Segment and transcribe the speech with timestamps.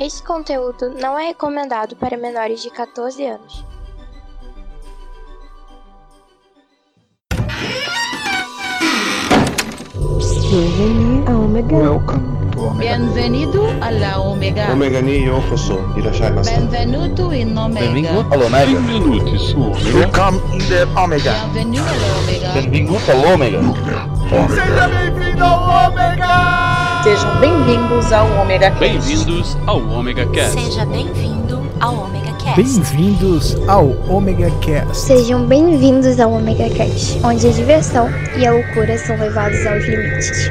[0.00, 3.64] Este conteúdo não é recomendado para menores de 14 anos.
[10.50, 11.76] Bienvenue à Omega.
[11.76, 12.96] Welcome to Omega.
[12.96, 13.64] Bienvenido
[14.24, 14.72] Omega.
[14.72, 15.80] Omega ni yokoso.
[15.96, 16.50] Irashai masu.
[16.52, 17.86] Benvenuto in Omega.
[17.86, 18.80] Benvingut all'Omega.
[18.80, 19.98] Benvenuti su Omega.
[19.98, 21.32] Welcome in the Omega.
[21.52, 22.52] Bienvenido alla Omega.
[22.52, 23.60] Benvingut all'Omega.
[24.48, 26.67] Seja bem-vindo ao Omega!
[27.02, 28.80] Sejam bem-vindos ao Omega Cast.
[28.80, 30.60] Bem-vindos ao Omega Cast.
[30.60, 32.56] Seja bem-vindo ao Omega Cast.
[32.56, 34.96] Bem-vindos ao Omega Cast.
[34.96, 40.50] Sejam bem-vindos ao Omega Cast, onde a diversão e a loucura são levados aos limites.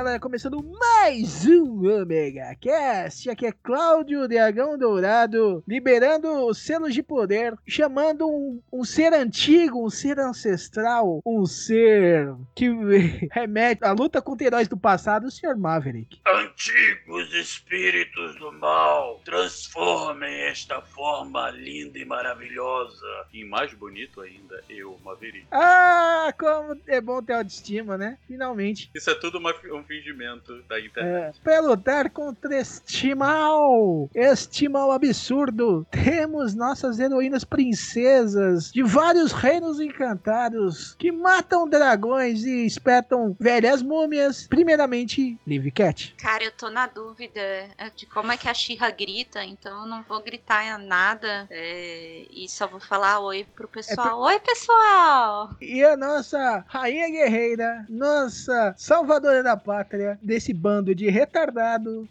[0.00, 3.28] Galera, começando mais um Omega Cast.
[3.28, 9.84] Aqui é Cláudio Dragão Dourado, liberando os selos de poder, chamando um, um ser antigo,
[9.84, 12.70] um ser ancestral, um ser que
[13.30, 15.54] remete à luta contra heróis do passado, o Sr.
[15.58, 16.18] Maverick.
[16.26, 23.04] Antigos espíritos do mal, transformem esta forma linda e maravilhosa.
[23.34, 25.46] E mais bonito ainda, eu, Maverick.
[25.50, 28.16] Ah, como é bom ter autoestima, né?
[28.26, 28.90] Finalmente.
[28.94, 31.36] Isso é tudo uma- um fingimento da internet.
[31.36, 39.32] É, para lutar contra este mal, este mal absurdo, temos nossas heroínas princesas de vários
[39.32, 44.46] reinos encantados que matam dragões e espetam velhas múmias.
[44.46, 46.14] Primeiramente, Liv Cat.
[46.16, 49.86] Cara, eu tô na dúvida é, de como é que a Xirra grita, então eu
[49.86, 54.20] não vou gritar nada é, e só vou falar oi pro pessoal.
[54.20, 55.50] Oi, pessoal!
[55.60, 62.06] E a nossa rainha guerreira, nossa salvadora da pátria, desse bando de retardado,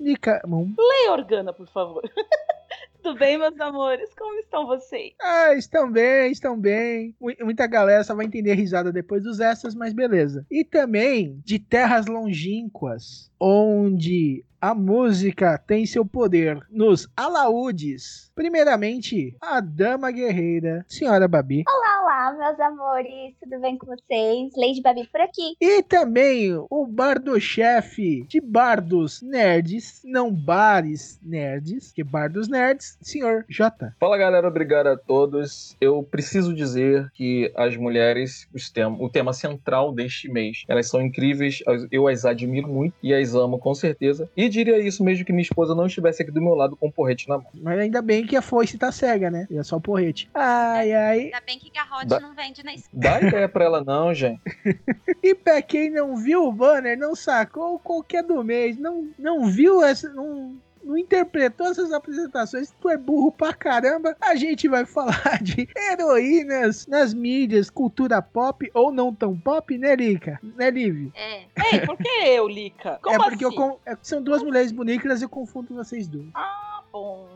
[0.48, 0.74] Moon.
[0.78, 2.02] Leia Organa, por favor.
[3.02, 4.10] Tudo bem, meus amores?
[4.14, 5.14] Como estão vocês?
[5.22, 7.16] Ah, estão bem, estão bem.
[7.20, 10.46] Mu- Muita galera só vai entender a risada depois dos extras, mas beleza.
[10.52, 18.30] E também de terras longínquas, onde a música tem seu poder nos alaúdes.
[18.36, 21.64] Primeiramente, a dama guerreira, senhora Babi.
[21.70, 21.99] Olá,
[22.38, 24.52] meus amores, tudo bem com vocês?
[24.58, 25.56] Lady Babi por aqui.
[25.62, 33.94] E também o bardo-chefe de bardos nerds, não bares nerds, que bardos nerds, senhor J.
[34.00, 35.76] Fala galera, obrigado a todos.
[35.80, 41.02] Eu preciso dizer que as mulheres, os tem- o tema central deste mês, elas são
[41.02, 41.60] incríveis,
[41.92, 44.30] eu as admiro muito e as amo com certeza.
[44.36, 46.92] E diria isso mesmo que minha esposa não estivesse aqui do meu lado com um
[46.92, 47.48] porrete na mão.
[47.54, 49.48] Mas ainda bem que a foice tá cega, né?
[49.50, 50.30] E é só o porrete.
[50.34, 51.20] Ai, ai.
[51.26, 53.02] Ainda bem que garrote Não vende na escola.
[53.02, 54.42] Dá ideia pra ela não, gente.
[55.22, 59.84] E pra quem não viu o banner, não sacou qualquer do mês, não, não viu
[59.84, 60.10] essa.
[60.10, 64.16] Não, não interpretou essas apresentações, tu é burro pra caramba.
[64.22, 69.96] A gente vai falar de heroínas nas mídias, cultura pop ou não tão pop, né,
[69.96, 70.40] Lica?
[70.42, 71.12] Né, Liv?
[71.14, 71.44] É.
[71.74, 73.00] Ei, por que eu, Lica?
[73.02, 73.80] Como é porque eu assim?
[73.86, 76.30] é que são duas mulheres bonitas, eu confundo vocês duas.
[76.34, 77.28] Ah, bom.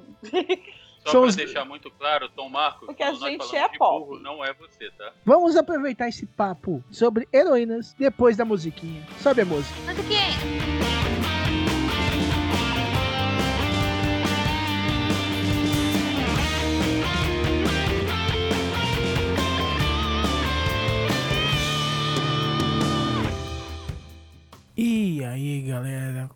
[1.04, 4.06] Só São pra os- deixar muito claro, Tom Marcos, Porque a gente é pop.
[4.08, 5.12] burro, não é você, tá?
[5.26, 9.06] Vamos aproveitar esse papo sobre heroínas depois da musiquinha.
[9.20, 9.76] Sobe a música.
[9.86, 11.03] Mas o quê?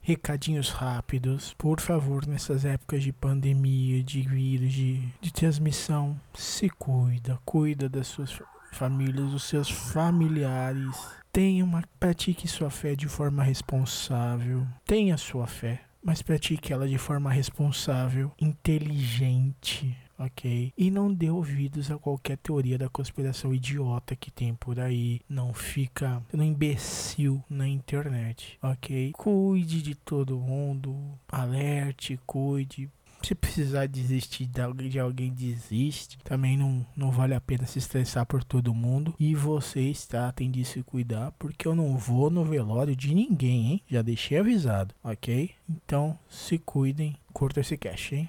[0.08, 1.54] Recadinhos rápidos.
[1.58, 8.08] Por favor, nessas épocas de pandemia, de vírus, de, de transmissão, se cuida, cuida das
[8.08, 10.96] suas fa- famílias, dos seus familiares.
[11.34, 14.66] Tenha uma, pratique sua fé de forma responsável.
[14.86, 19.94] Tenha sua fé, mas pratique ela de forma responsável, inteligente.
[20.18, 20.74] Ok?
[20.78, 25.22] E não dê ouvidos a qualquer teoria da conspiração idiota que tem por aí.
[25.30, 28.58] Não fica sendo imbecil na internet.
[28.62, 29.12] Ok?
[29.14, 30.96] Cuide de todo mundo.
[31.28, 32.90] Alerte, cuide.
[33.24, 36.18] Se precisar desistir de alguém, de alguém desiste.
[36.24, 39.14] Também não, não vale a pena se estressar por todo mundo.
[39.20, 43.82] E vocês tratem de se cuidar, porque eu não vou no velório de ninguém, hein?
[43.88, 45.52] Já deixei avisado, ok?
[45.70, 48.28] Então se cuidem, curta esse cast, hein?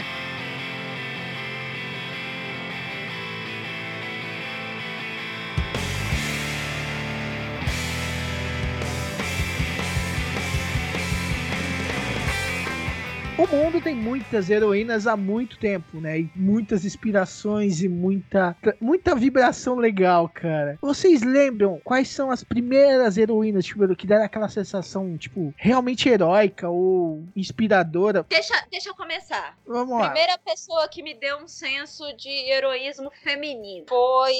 [13.38, 16.18] O mundo tem muitas heroínas há muito tempo, né?
[16.18, 20.76] E muitas inspirações e muita, muita vibração legal, cara.
[20.82, 26.68] Vocês lembram quais são as primeiras heroínas, tipo, que deram aquela sensação, tipo, realmente heróica
[26.68, 28.26] ou inspiradora?
[28.28, 29.56] Deixa, deixa eu começar.
[29.64, 30.10] Vamos lá.
[30.10, 34.34] Primeira pessoa que me deu um senso de heroísmo feminino foi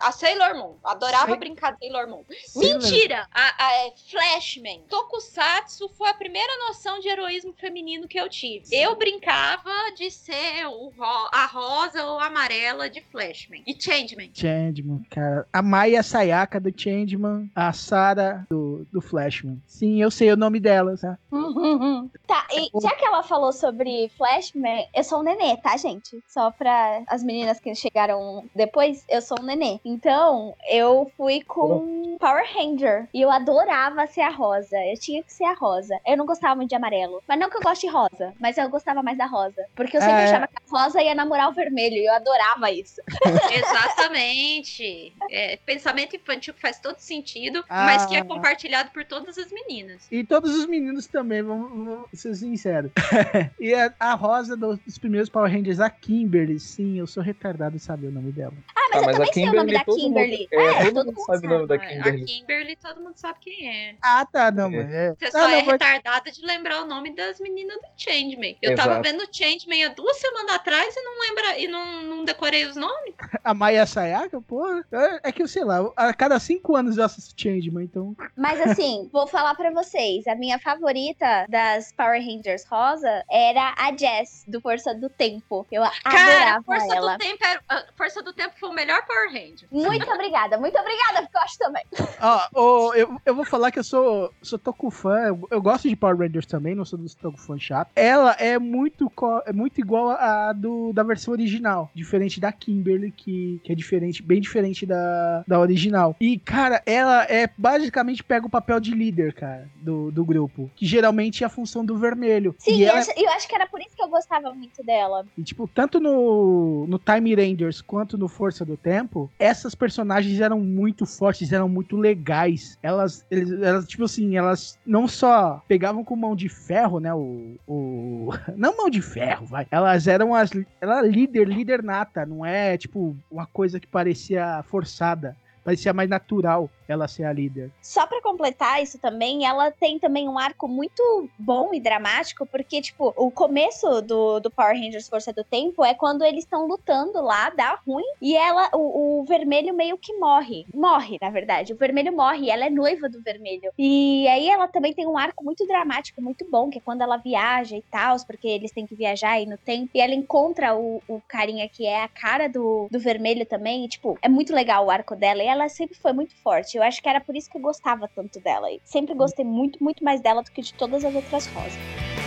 [0.00, 0.76] a Sailor Moon.
[0.84, 2.22] Adorava Sai- brincar de Sailor Moon.
[2.46, 3.26] Sailor- Mentira!
[3.32, 4.82] A, a é, Flashman.
[4.88, 8.64] Tokusatsu foi a primeira noção de heroísmo feminino que eu tive.
[8.72, 13.62] Eu brincava de ser o ro- a rosa ou a amarela de Flashman.
[13.66, 14.30] E Changeman.
[14.34, 15.46] Changeman, cara.
[15.52, 19.60] A Maya Sayaka do Changeman, a Sarah do, do Flashman.
[19.66, 21.18] Sim, eu sei o nome delas, tá?
[22.26, 26.22] Tá, e já que ela falou sobre Flashman, eu sou um nenê, tá, gente?
[26.28, 29.80] Só pra as meninas que chegaram depois, eu sou um nenê.
[29.84, 33.08] Então, eu fui com Power Ranger.
[33.14, 34.76] E eu adorava ser a rosa.
[34.84, 35.98] Eu tinha que ser a rosa.
[36.06, 37.22] Eu não gostava muito de amarelo.
[37.26, 39.64] Mas não que eu goste de rosa, mas eu gostava mais da rosa.
[39.74, 40.24] Porque eu sempre É.
[40.24, 41.96] achava que a rosa ia namorar o vermelho.
[41.96, 43.00] E eu adorava isso.
[43.52, 45.12] Exatamente.
[45.30, 47.86] É, pensamento infantil que faz todo sentido, Ah.
[47.86, 50.06] mas que é compartilhado por todas as meninas.
[50.10, 52.90] E todos os meninos também, vamos, vamos ser sinceros.
[53.60, 57.76] e a, a rosa dos, dos primeiros Power Rangers, a Kimberly, sim, eu sou retardado
[57.76, 58.52] em saber o nome dela.
[58.74, 60.48] Ah, mas Ah, eu mas a também sei o nome Kimberly, da todo mundo- Kimberly.
[60.50, 62.26] é, todo todo mundo sabe o nome da A Kimberly.
[62.26, 63.94] Kimberly todo mundo sabe quem é.
[64.02, 65.14] Ah, tá, não, mas é.
[65.14, 68.56] Você Ah, só não, é mas- retardada de lembrar o nome das meninas do Changeman.
[68.62, 69.08] Eu tava Exato.
[69.08, 73.14] vendo Changeman há duas semanas atrás e não lembra e não, não decorei os nomes.
[73.44, 77.04] A Maya Sayaka, pô, é, é que eu sei lá, a cada cinco anos eu
[77.04, 78.16] assisto Changeman, então.
[78.36, 80.26] Mas assim, vou falar pra vocês.
[80.26, 85.66] A minha favorita das Power Rangers rosa era a Jess, do Força do Tempo.
[85.70, 87.12] Eu Cara, adorava Força ela.
[87.12, 89.68] do Tempo era, a Força do Tempo foi o melhor Power Ranger.
[89.70, 91.84] Muito obrigada, muito obrigada, porque eu acho também.
[92.20, 95.88] Ó, ô, eu, eu vou falar que eu sou, sou Toku fã, eu, eu gosto
[95.88, 97.90] de Power Rangers também, não sou dos Toku fã chato.
[97.94, 99.10] Ela é muito,
[99.46, 104.22] é muito igual a do, da versão original, diferente da Kimberly, que, que é diferente,
[104.22, 106.16] bem diferente da, da original.
[106.20, 110.86] E, cara, ela é basicamente pega o papel de líder, cara, do, do grupo, que
[110.86, 112.54] geralmente é a função do vermelho.
[112.58, 114.82] Sim, e eu ela, acho, eu acho que era por isso que eu gostava muito
[114.84, 115.24] dela.
[115.36, 120.60] e, tipo, tanto no, no Time Rangers quanto no Força do Tempo, essas personagens eram
[120.60, 122.78] muito fortes, eram muito legais.
[122.82, 127.12] Elas, eles, elas tipo assim, elas não só pegavam com mão de ferro, né?
[127.14, 127.56] O.
[127.66, 129.66] o não mão de ferro, vai.
[129.70, 130.50] Elas eram as.
[130.80, 132.26] Ela líder, líder nata.
[132.26, 135.36] Não é, tipo, uma coisa que parecia forçada.
[135.64, 137.70] Parecia mais natural ela ser a líder.
[137.82, 142.80] Só pra completar isso também, ela tem também um arco muito bom e dramático, porque,
[142.80, 147.20] tipo, o começo do, do Power Rangers Força do Tempo é quando eles estão lutando
[147.20, 150.66] lá, dá ruim, e ela, o, o vermelho meio que morre.
[150.72, 151.72] Morre, na verdade.
[151.72, 153.70] O vermelho morre, ela é noiva do vermelho.
[153.78, 157.16] E aí ela também tem um arco muito dramático, muito bom, que é quando ela
[157.16, 161.02] viaja e tal, porque eles têm que viajar aí no tempo, e ela encontra o,
[161.06, 164.86] o carinha que é a cara do, do vermelho também, e, tipo, é muito legal
[164.86, 166.77] o arco dela, e ela sempre foi muito forte.
[166.78, 168.70] Eu acho que era por isso que eu gostava tanto dela.
[168.70, 172.17] E sempre gostei muito, muito mais dela do que de todas as outras rosas.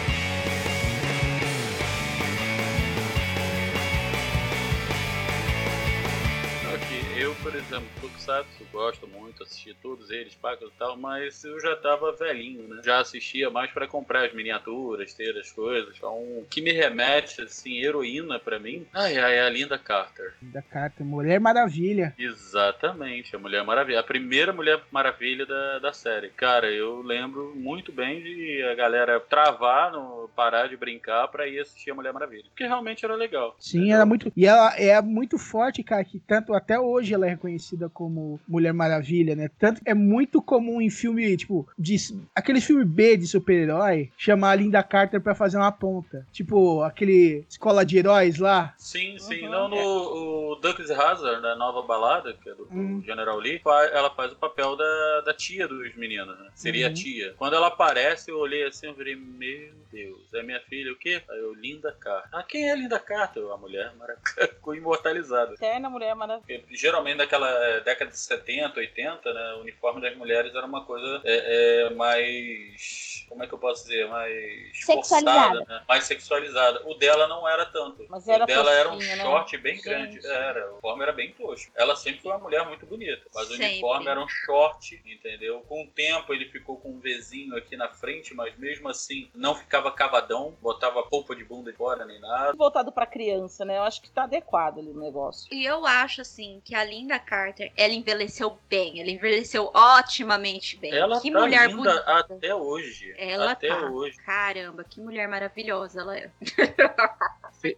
[7.70, 12.68] Eu, Tokusatsu, gosto muito, assisti todos eles, pacas e tal, mas eu já tava velhinho,
[12.68, 12.82] né?
[12.84, 15.96] Já assistia mais pra comprar as miniaturas, ter as coisas.
[15.96, 20.34] Então, o que me remete, assim, heroína pra mim, ai, ai, é a Linda Carter.
[20.42, 22.14] Da carta Mulher Maravilha.
[22.18, 24.00] Exatamente, a Mulher Maravilha.
[24.00, 26.30] A primeira Mulher Maravilha da, da série.
[26.30, 31.60] Cara, eu lembro muito bem de a galera travar, no, parar de brincar pra ir
[31.60, 32.46] assistir a Mulher Maravilha.
[32.50, 33.56] Porque realmente era legal.
[33.60, 34.32] Sim, era muito.
[34.36, 37.51] E ela é muito forte, cara, que tanto até hoje ela é reconhecida
[37.94, 39.50] como Mulher Maravilha, né?
[39.60, 41.96] Tanto é muito comum em filme, tipo, de,
[42.36, 46.26] aquele filme B de super-herói, chamar a Linda Carter pra fazer uma ponta.
[46.32, 48.74] Tipo, aquele Escola de Heróis lá.
[48.78, 49.48] Sim, sim.
[49.50, 53.04] Não, no o Ducks Hazard, da nova balada, que é do, do Hum.
[53.06, 53.62] General Lee,
[53.94, 56.50] ela faz o papel da, da tia dos meninos, né?
[56.54, 56.92] Seria Uhum.
[56.92, 57.34] a tia.
[57.38, 61.22] Quando ela aparece, eu olhei assim e falei, meu Deus, é minha filha o quê?
[61.30, 62.30] Aí eu, Linda Carter.
[62.34, 63.44] Ah, quem é Linda Carter?
[63.52, 64.22] A mulher maravilhosa.
[64.56, 65.54] Ficou imortalizada.
[65.54, 66.60] Eterna Mulher Maravilha.
[66.60, 70.86] Porque, geralmente naquela eh, década de 70, 80, né, o uniforme das mulheres era uma
[70.86, 73.26] coisa é, é, mais.
[73.28, 74.08] Como é que eu posso dizer?
[74.10, 75.60] Mais Sexualizada.
[75.60, 75.84] forçada, né?
[75.88, 76.82] Mais sexualizada.
[76.86, 78.06] O dela não era tanto.
[78.10, 79.18] Mas o era dela era um né?
[79.18, 79.86] short bem Gente.
[79.86, 80.28] grande.
[80.28, 81.72] Era, o uniforme era bem tosco.
[81.76, 83.26] Ela sempre foi uma mulher muito bonita.
[83.34, 83.68] Mas o Sempre.
[83.68, 85.62] uniforme era um short, entendeu?
[85.62, 89.56] Com o tempo ele ficou com um Vzinho aqui na frente, mas mesmo assim não
[89.56, 92.54] ficava cavadão, botava polpa de bunda de fora nem nada.
[92.54, 93.78] Voltado pra criança, né?
[93.78, 95.48] Eu acho que tá adequado ali o negócio.
[95.54, 99.00] E eu acho, assim, que a Linda Carter, ela envelheceu bem.
[99.00, 100.94] Ela envelheceu otimamente bem.
[100.94, 102.20] Ela que tá mulher linda bonita.
[102.20, 103.16] até hoje.
[103.18, 103.90] Ela Até tá.
[103.90, 104.18] hoje.
[104.18, 106.30] Caramba, que mulher maravilhosa ela é.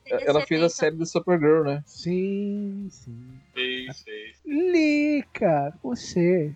[0.07, 1.83] Ela fez a série do Supergirl, né?
[1.85, 3.39] Sim, sim.
[3.53, 4.41] Fez, fez.
[4.43, 6.55] Lica, você.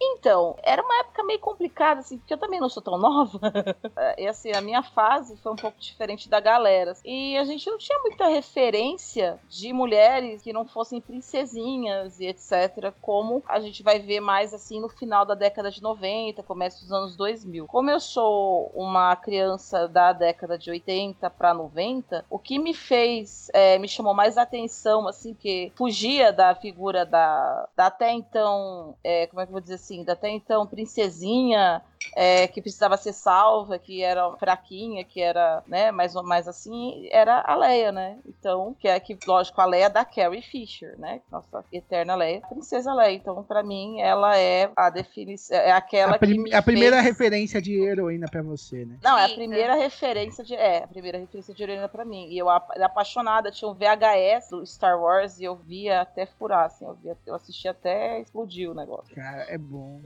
[0.00, 3.40] Então, era uma época meio complicada, assim, porque eu também não sou tão nova.
[4.18, 6.92] e assim, a minha fase foi um pouco diferente da galera.
[7.04, 12.92] E a gente não tinha muita referência de mulheres que não fossem princesinhas e etc.
[13.00, 16.92] Como a gente vai ver mais assim no final da década de 90, começo dos
[16.92, 17.66] anos 2000.
[17.66, 23.50] Como eu sou uma criança da década de 80 para 90, o que me fez,
[23.52, 29.21] é, me chamou mais atenção, assim, que fugia da figura da, da até então é,
[29.26, 31.82] como é que eu vou dizer assim, da até então princesinha
[32.14, 37.42] é, que precisava ser salva, que era fraquinha, que era, né, mais, mais assim, era
[37.46, 38.18] a Leia, né?
[38.26, 41.20] Então, que é que, lógico, a Leia da Carrie Fisher, né?
[41.30, 43.16] Nossa eterna Leia, princesa Leia.
[43.16, 47.08] Então, pra mim, ela é a definição, é aquela A, que me a primeira fez...
[47.08, 48.98] referência de heroína pra você, né?
[49.02, 50.54] Não, é a primeira referência de.
[50.54, 52.28] É, a primeira referência de heroína pra mim.
[52.28, 56.84] E eu apaixonada, tinha um VHS do Star Wars e eu via até furar, assim.
[56.84, 59.11] Eu, via, eu assistia até explodir o negócio.
[59.14, 60.00] Cara, é bom.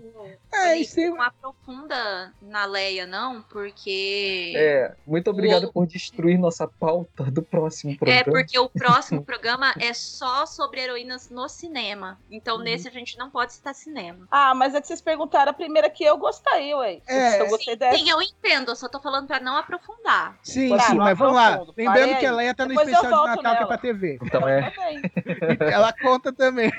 [0.52, 4.52] É, isso aí- não aprofunda na Leia, não, porque.
[4.56, 8.24] É, muito obrigado por destruir nossa pauta do próximo É, programa.
[8.24, 12.18] porque o próximo programa é só sobre heroínas no cinema.
[12.30, 12.62] Então, Uhum.
[12.62, 14.26] nesse a gente não pode citar cinema.
[14.30, 17.00] Ah, mas é que vocês perguntaram a primeira que eu gostei, ué.
[17.06, 17.40] É.
[17.42, 17.96] eu gostei dessa.
[17.98, 20.36] Sim, eu entendo, eu só tô falando pra não aprofundar.
[20.42, 21.62] Sim, Tá, sim, mas vamos lá.
[21.76, 22.32] Lembrando que a.
[22.32, 23.66] Leia tá no Depois eu especial de Natal que é nela.
[23.66, 24.18] pra TV.
[24.22, 24.72] Então é.
[25.72, 26.70] Ela conta também.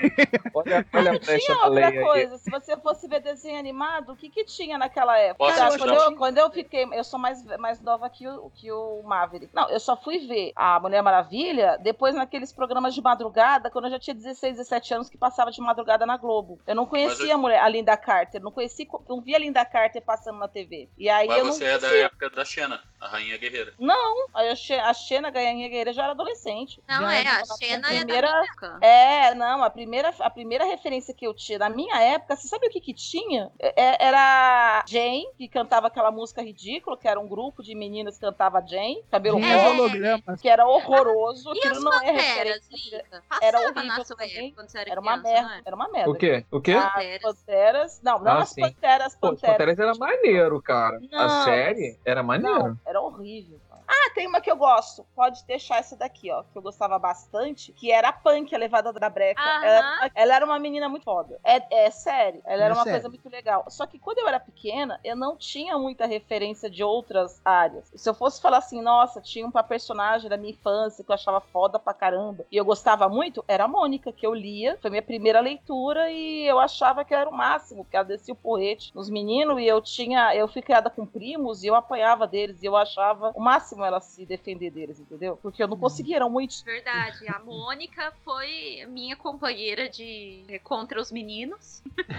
[0.54, 1.98] Olha, olha a flecha da Leia aí.
[2.12, 5.50] Coisa, se você fosse ver desenho animado, o que que tinha naquela época?
[5.50, 5.78] Achar?
[5.78, 9.54] quando, eu, quando eu fiquei, eu sou mais, mais nova que o, que o Maverick.
[9.54, 13.90] Não, eu só fui ver a Mulher Maravilha depois naqueles programas de madrugada, quando eu
[13.92, 16.58] já tinha 16, 17 anos, que passava de madrugada na Globo.
[16.66, 19.64] Eu não conhecia eu- a, mulher, a Linda Carter, não conhecia, não via a Linda
[19.64, 20.88] Carter passando na TV.
[20.96, 23.72] E aí Mas eu não você é da época da Xena, a Rainha Guerreira.
[23.78, 26.82] Não, a a Xena Ganha Guerreira já era adolescente.
[26.88, 28.78] Não, Já é, era- a Xena é da primeira, época.
[28.80, 32.66] é, não, a primeira, a primeira referência que eu tinha na minha época, você sabe
[32.66, 33.50] o que que tinha?
[33.58, 38.20] É- era Jane, que cantava aquela música ridícula, que era um grupo de meninas que
[38.26, 40.40] cantava Jane, cabelo rosa, hologramas.
[40.40, 42.24] que era horroroso, E aquilo as não é Panteras,
[42.68, 42.96] referência.
[42.98, 43.22] Lica?
[43.42, 44.28] Era horrível também.
[44.30, 45.62] época, quando você era Era uma criança, merda, é?
[45.64, 46.10] era uma merda.
[46.10, 46.44] O quê?
[46.50, 46.72] O quê?
[46.72, 48.60] As panteras, não, não Ah, as sim.
[48.60, 49.52] panteras, Pô, panteras.
[49.58, 50.98] Panteras era maneiro, cara.
[51.10, 52.58] Não, a série era maneiro.
[52.58, 53.60] Não, era horrível.
[53.88, 55.06] Ah, tem uma que eu gosto.
[55.16, 56.42] Pode deixar essa daqui, ó.
[56.42, 57.72] Que eu gostava bastante.
[57.72, 59.40] Que era a Punk, a levada da breca.
[59.40, 61.38] Ela, ela era uma menina muito foda.
[61.42, 62.42] É, é sério.
[62.44, 63.00] Ela era É uma sério.
[63.00, 63.64] coisa muito legal.
[63.68, 67.90] Só que quando eu era pequena, eu não tinha muita referência de outras áreas.
[67.94, 71.40] Se eu fosse falar assim, nossa, tinha uma personagem da minha infância que eu achava
[71.40, 72.44] foda pra caramba.
[72.52, 74.76] E eu gostava muito, era a Mônica, que eu lia.
[74.82, 78.36] Foi minha primeira leitura e eu achava que era o máximo, que ela descia o
[78.36, 80.34] porrete nos meninos e eu tinha.
[80.34, 84.00] Eu fui criada com primos e eu apanhava deles e eu achava o máximo ela
[84.00, 85.38] se defender deles, entendeu?
[85.40, 86.62] Porque eu não conseguia, eram muitos.
[86.62, 91.82] Verdade, a Mônica foi minha companheira de contra os meninos.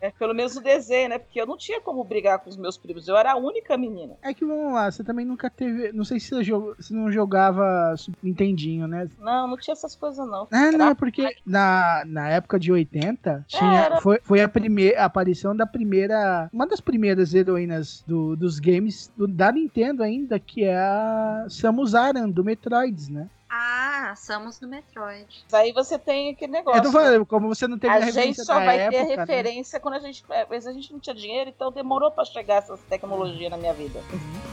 [0.00, 1.18] É, pelo menos no desenho, né?
[1.18, 4.14] Porque eu não tinha como brigar com os meus primos, eu era a única menina.
[4.22, 5.92] É que vamos lá, você também nunca teve.
[5.92, 9.08] Não sei se você, jog- você não jogava Nintendinho, né?
[9.18, 10.46] Não, não tinha essas coisas, não.
[10.50, 14.00] Ah, não, Era é porque na, na época de 80 tinha, Era.
[14.00, 16.48] foi, foi a, primeira, a aparição da primeira.
[16.52, 21.94] Uma das primeiras heroínas do- dos games do- da Nintendo ainda, que é a Samus
[21.94, 23.28] Aran, do Metroids, né?
[23.48, 25.26] Ah, Samus do Metroid.
[25.52, 26.78] Aí você tem aquele negócio.
[26.78, 29.08] Eu tô falando, como você não teve a referência gente só da vai época, ter
[29.08, 29.14] né?
[29.16, 30.24] referência quando a gente.
[30.30, 33.56] é, Às vezes a gente não tinha dinheiro, então demorou pra chegar essas tecnologias na
[33.56, 34.00] minha vida.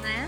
[0.01, 0.27] Né?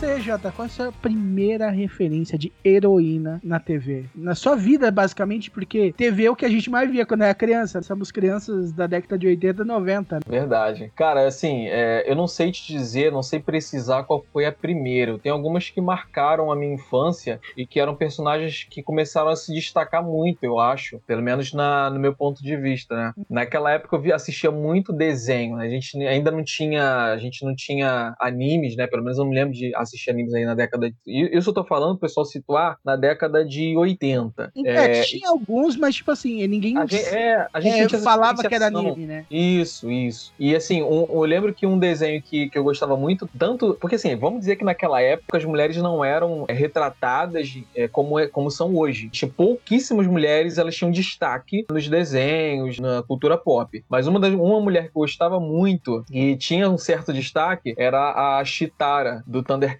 [0.00, 4.06] Você, Jota, qual é a sua primeira referência de heroína na TV?
[4.14, 7.34] Na sua vida, basicamente, porque TV é o que a gente mais via quando era
[7.34, 7.82] criança.
[7.82, 10.20] Somos crianças da década de 80 e 90.
[10.26, 10.90] Verdade.
[10.96, 15.18] Cara, assim, é, eu não sei te dizer, não sei precisar qual foi a primeira.
[15.18, 19.52] Tem algumas que marcaram a minha infância e que eram personagens que começaram a se
[19.52, 20.98] destacar muito, eu acho.
[21.06, 23.12] Pelo menos na, no meu ponto de vista, né?
[23.28, 25.56] Naquela época eu assistia muito desenho.
[25.56, 25.66] né?
[25.66, 27.12] A gente ainda não tinha.
[27.12, 28.86] A gente não tinha animes, né?
[28.86, 30.96] Pelo menos eu me lembro de assistir animes aí na década de.
[31.36, 34.50] Isso eu tô falando, pessoal situar na década de 80.
[34.64, 38.54] É, tinha alguns, mas tipo assim, ninguém a gente, é, a gente é, falava que
[38.54, 39.26] era anime, né?
[39.30, 40.32] Isso, isso.
[40.38, 43.76] E assim, um- eu lembro que um desenho que, que eu gostava muito, tanto.
[43.80, 48.18] Porque assim, vamos dizer que naquela época as mulheres não eram é, retratadas é, como,
[48.18, 49.10] é- como são hoje.
[49.10, 53.82] Tinha pouquíssimas mulheres, elas tinham destaque nos desenhos, na cultura pop.
[53.88, 58.38] Mas uma, das, uma mulher que eu gostava muito e tinha um certo destaque era
[58.38, 59.79] a Chitara, do Thundercats.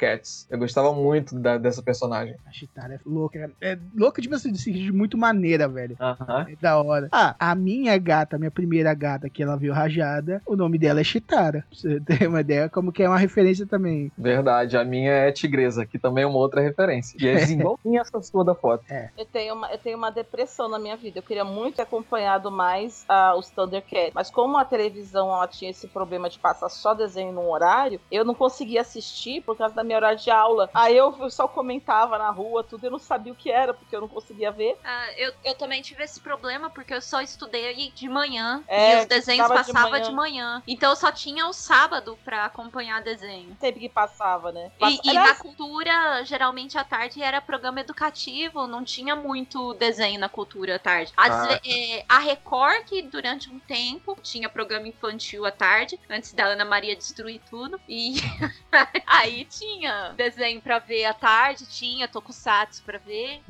[0.51, 2.35] Eu gostava muito da- dessa personagem.
[2.47, 3.39] A Chitara é louca.
[3.39, 3.53] cara.
[3.61, 5.97] É louca, tipo assim, de de muito maneira, velho.
[6.01, 6.47] Aham.
[6.49, 7.09] É da hora.
[7.13, 11.01] Ah, a minha gata, a minha primeira gata que ela viu rajada, o nome dela
[11.01, 11.65] é Chitara.
[11.69, 14.13] Pra você ter uma ideia, como que é uma referência também.
[14.17, 17.17] Verdade, a minha é Tigresa, que também é uma outra referência.
[17.21, 18.85] E é igualzinha essa sua da foto.
[19.17, 21.19] Eu tenho, uma, eu tenho uma depressão na minha vida.
[21.19, 24.13] Eu queria muito ter acompanhado mais ah, os Thundercats.
[24.15, 28.25] Mas como a televisão ela tinha esse problema de passar só desenho num horário, eu
[28.25, 30.71] não conseguia assistir por causa da minha horário de aula.
[30.75, 33.95] Aí eu, eu só comentava na rua, tudo, eu não sabia o que era, porque
[33.95, 34.77] eu não conseguia ver.
[34.85, 39.01] Ah, eu, eu também tive esse problema porque eu só estudei de manhã É, e
[39.01, 40.05] os desenhos de passavam manhã.
[40.05, 40.63] de manhã.
[40.67, 43.57] Então eu só tinha o sábado pra acompanhar desenho.
[43.61, 44.71] Sempre que passava, né?
[44.77, 49.75] E, Passa- e Aliás, na cultura, geralmente à tarde era programa educativo, não tinha muito
[49.75, 51.13] desenho na cultura à tarde.
[51.17, 51.47] Às Ah.
[51.47, 56.45] ve- é, a Record, que durante um tempo tinha programa infantil à tarde, antes da
[56.45, 57.81] Ana Maria destruir tudo.
[57.89, 58.15] E
[59.07, 59.80] aí tinha
[60.17, 63.41] desenho pra ver à tarde, tinha Tokusatsu pra ver.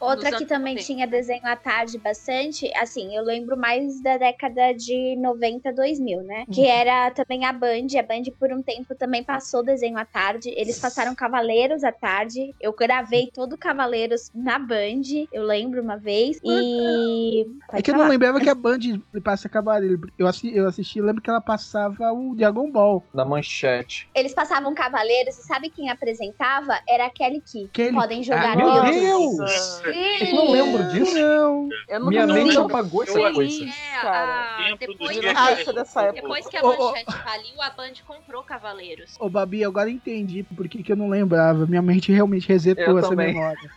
[0.00, 0.86] Outra Nos que também 90.
[0.86, 6.44] tinha desenho à tarde bastante, assim, eu lembro mais da década de 90, 2000, né?
[6.52, 7.86] Que era também a Band.
[7.98, 10.50] A Band, por um tempo, também passou desenho à tarde.
[10.56, 12.54] Eles passaram Cavaleiros à tarde.
[12.60, 15.02] Eu gravei todo Cavaleiros na Band,
[15.32, 16.38] eu lembro uma vez.
[16.44, 17.42] E.
[17.42, 18.10] É Pode que eu não falar.
[18.10, 18.78] lembrava que a Band
[19.22, 20.00] passa Cavaleiro.
[20.18, 23.02] Eu assisti, eu assisti, lembro que ela passava o Dragon Ball.
[23.12, 24.08] Na manchete.
[24.14, 26.78] Eles passavam Cavaleiros e sabe quem apresentava?
[26.86, 27.68] Era a Kelly Key.
[27.72, 28.82] Kelly- Podem jogar Ah, meu.
[28.82, 29.80] Deus!
[30.20, 31.14] Eu não lembro disso.
[31.18, 31.68] Não.
[31.88, 32.64] eu nunca Minha me mente lembro.
[32.76, 33.64] apagou essa Eu- coisa.
[33.64, 36.20] É, Cara, a- Tempo depois, que a, Ah, é dessa época.
[36.22, 39.14] depois que a manchete faliu, a Band comprou Cavaleiros.
[39.18, 41.66] Ô, Babi, agora entendi por que, que eu não lembrava.
[41.66, 43.32] Minha mente realmente resetou Eu essa também.
[43.34, 43.70] memória.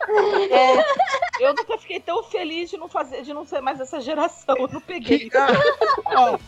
[1.40, 4.56] Eu nunca fiquei tão feliz de não fazer, de não ser mais essa geração.
[4.56, 5.30] Eu não peguei.
[6.06, 6.38] Ó,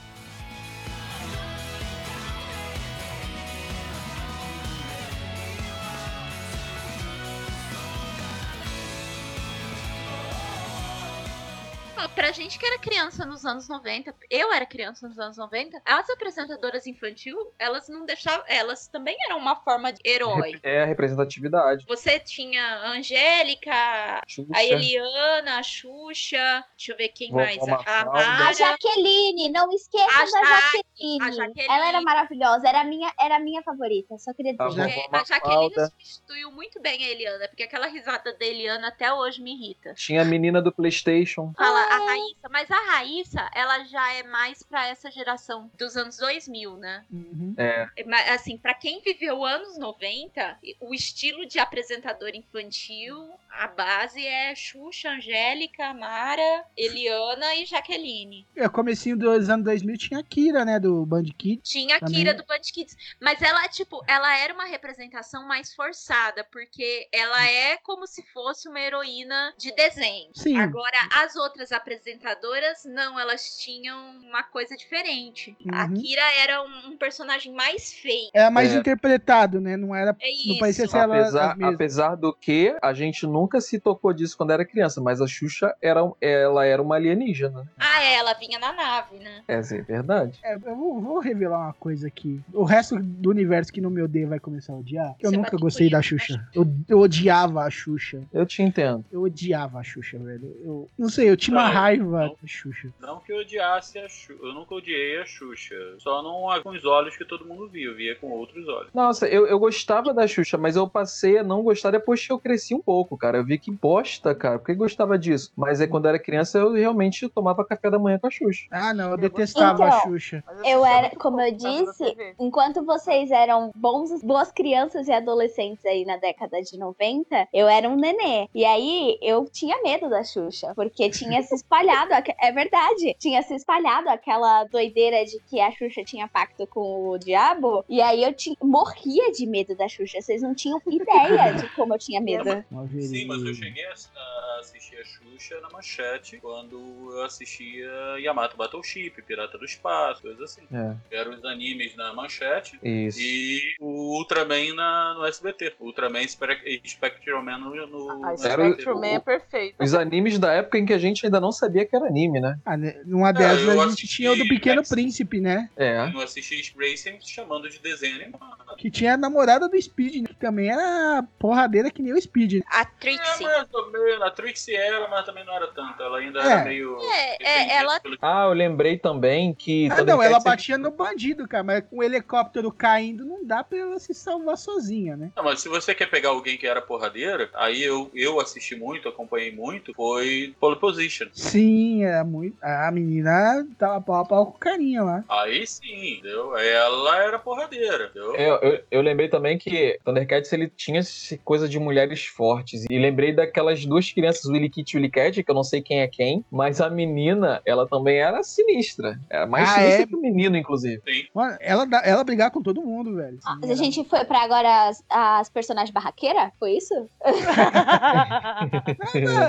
[12.03, 15.81] Ah, Pra gente que era criança nos anos 90, eu era criança nos anos 90,
[15.85, 18.45] as apresentadoras infantil, elas não deixavam.
[18.49, 20.59] Elas também eram uma forma de herói.
[20.63, 21.85] É a representatividade.
[21.87, 24.51] Você tinha a Angélica, Xuxa.
[24.55, 27.59] a Eliana, a Xuxa, deixa eu ver quem Vovó mais.
[27.87, 28.49] A.
[28.49, 28.53] A.
[28.53, 31.23] Jaqueline, não esqueçam A da Ja- Jaqueline.
[31.23, 31.75] a Jaqueline.
[31.75, 34.89] Ela era maravilhosa, era a minha, era a minha favorita, só queria dizer.
[34.89, 39.43] É, a Jaqueline substituiu muito bem a Eliana, porque aquela risada da Eliana até hoje
[39.43, 39.95] me irrita.
[39.95, 41.53] Tinha a menina do Playstation.
[41.57, 46.17] Fala a Raíssa, mas a Raíssa, ela já é mais pra essa geração dos anos
[46.17, 47.05] 2000, né?
[47.11, 47.55] uhum.
[47.57, 47.89] É.
[48.07, 54.55] Mas, Assim, pra quem viveu anos 90, o estilo de apresentador infantil, a base é
[54.55, 58.47] Xuxa, Angélica, Mara, Eliana e Jaqueline.
[58.55, 61.69] É, comecinho dos anos 2000 tinha a Kira, né, do Band Kids.
[61.69, 62.15] Tinha a Também.
[62.15, 67.45] Kira do Band Kids, mas ela, tipo, ela era uma representação mais forçada, porque ela
[67.47, 70.31] é como se fosse uma heroína de desenho.
[70.35, 70.57] Sim.
[70.57, 75.57] Agora, as outras apresentadoras, não, elas tinham uma coisa diferente.
[75.73, 75.95] A Uhum.
[75.95, 78.31] Kira era um, um personagem mais feio.
[78.35, 78.77] Era mais É.
[78.79, 79.77] interpretado, né?
[79.77, 80.17] Não era.
[80.21, 81.75] É Não parecia ser ela Apesar, mesmas.
[81.75, 85.75] apesar do que a gente nunca se tocou disso quando era criança, mas a Xuxa
[85.83, 87.65] era, ela era uma alienígena.
[87.79, 89.43] Ah, é, ela vinha na nave, né?
[89.49, 90.39] Essa é verdade.
[90.43, 92.41] É, eu vou, vou revelar uma coisa aqui.
[92.53, 95.15] O resto do universo que não me odeia vai começar a odiar.
[95.21, 96.47] Eu Você nunca gostei da Xuxa.
[96.55, 98.23] Eu, eu odiava a Xuxa.
[98.33, 99.05] Eu te entendo.
[99.11, 100.57] Eu odiava a Xuxa, velho.
[100.63, 102.37] Eu não sei, eu tinha uma raiva não.
[102.41, 102.89] da Xuxa.
[103.01, 104.39] Não que eu odiasse a Xuxa.
[104.43, 105.75] Eu nunca odiei a Xuxa.
[105.99, 107.95] Só não com os olhos que todo mundo viu.
[107.95, 108.91] Via com outros olhos.
[108.93, 112.39] Nossa, eu, eu gostava da Xuxa, mas eu passei a não gostar depois que eu
[112.39, 113.39] cresci um pouco, cara.
[113.39, 114.59] Eu vi que bosta, cara.
[114.59, 115.53] Por que gostava disso?
[115.57, 118.67] Mas aí quando eu era criança, eu realmente tomava café da manhã com a Xuxa.
[118.71, 120.45] Ah, não, eu detestava a Então, Xuxa.
[120.47, 125.85] Mas Eu assistia era, como eu disse, enquanto vocês eram bons, boas crianças e adolescentes
[125.85, 128.49] aí na década de 90, eu era um nenê.
[128.55, 133.55] E aí eu tinha medo da Xuxa, porque tinha se espalhado, é verdade, tinha se
[133.55, 138.33] espalhado aquela doideira de que a Xuxa tinha pacto com o diabo, e aí eu
[138.33, 140.21] ti- morria de medo da Xuxa.
[140.21, 142.65] Vocês não tinham ideia de como eu tinha medo.
[143.01, 146.79] Sim, mas eu cheguei a assistir a Xuxa na manchete quando
[147.13, 150.63] eu assistia Yamato Battleship, Pirata do Espaço, coisas assim.
[150.73, 153.19] É, Eram os animes na manchete isso.
[153.21, 155.75] e o Ultraman na, no SBT.
[155.81, 159.77] Ultraman Spe- Spectreman no, no, no o- Spectrum Man é perfeito.
[159.83, 162.59] Os animes da época em que a gente ainda não sabia que era anime, né?
[162.65, 165.69] Ah, né, numa dessas eu a gente tinha o do Pequeno Príncipe, né?
[165.77, 166.11] É.
[166.13, 168.77] Eu assisti Racing chamando de desenho animado.
[168.77, 172.55] Que tinha a namorada do Speed, né, que também era porradeira que nem o Speed.
[172.55, 172.61] né?
[172.71, 173.47] A É, Trixie.
[173.73, 174.23] ou menos.
[174.23, 176.03] A Trixie era, mas também não era tanto.
[176.03, 176.47] Ela ainda É.
[176.47, 176.97] era meio.
[177.03, 179.89] É, é, ela Ah, eu lembrei também que.
[179.91, 183.63] Ah, não, ela sempre- batia no bandido, cara, mas com o helicóptero caindo não dá
[183.65, 185.31] pra ela se salvar sozinha, né?
[185.37, 189.09] Não, mas se você quer pegar alguém que era porradeira, aí eu, eu assisti muito,
[189.09, 191.29] acompanhei muito, foi Pole Position.
[191.33, 192.57] Sim, era muito.
[192.63, 195.25] A menina tava pau a pau com carinha lá.
[195.29, 196.57] Aí sim, entendeu?
[196.57, 198.35] Ela era porradeira, entendeu?
[198.37, 201.01] Eu, eu, eu lembrei também que Thundercats ele tinha
[201.45, 202.85] coisa de mulheres fortes.
[202.89, 206.01] E lembrei daquelas duas crianças, Willy Kit e Willy Cat, que eu não sei quem
[206.01, 209.19] é quem, mas a menina, ela também era sinistra.
[209.29, 210.07] Era mais Ah, sinistra é?
[210.07, 211.01] que o menino, inclusive.
[211.35, 213.39] Mano, ela, ela brigar com todo mundo, velho.
[213.45, 216.51] A gente foi pra agora as, as personagens barraqueiras?
[216.59, 216.95] Foi isso?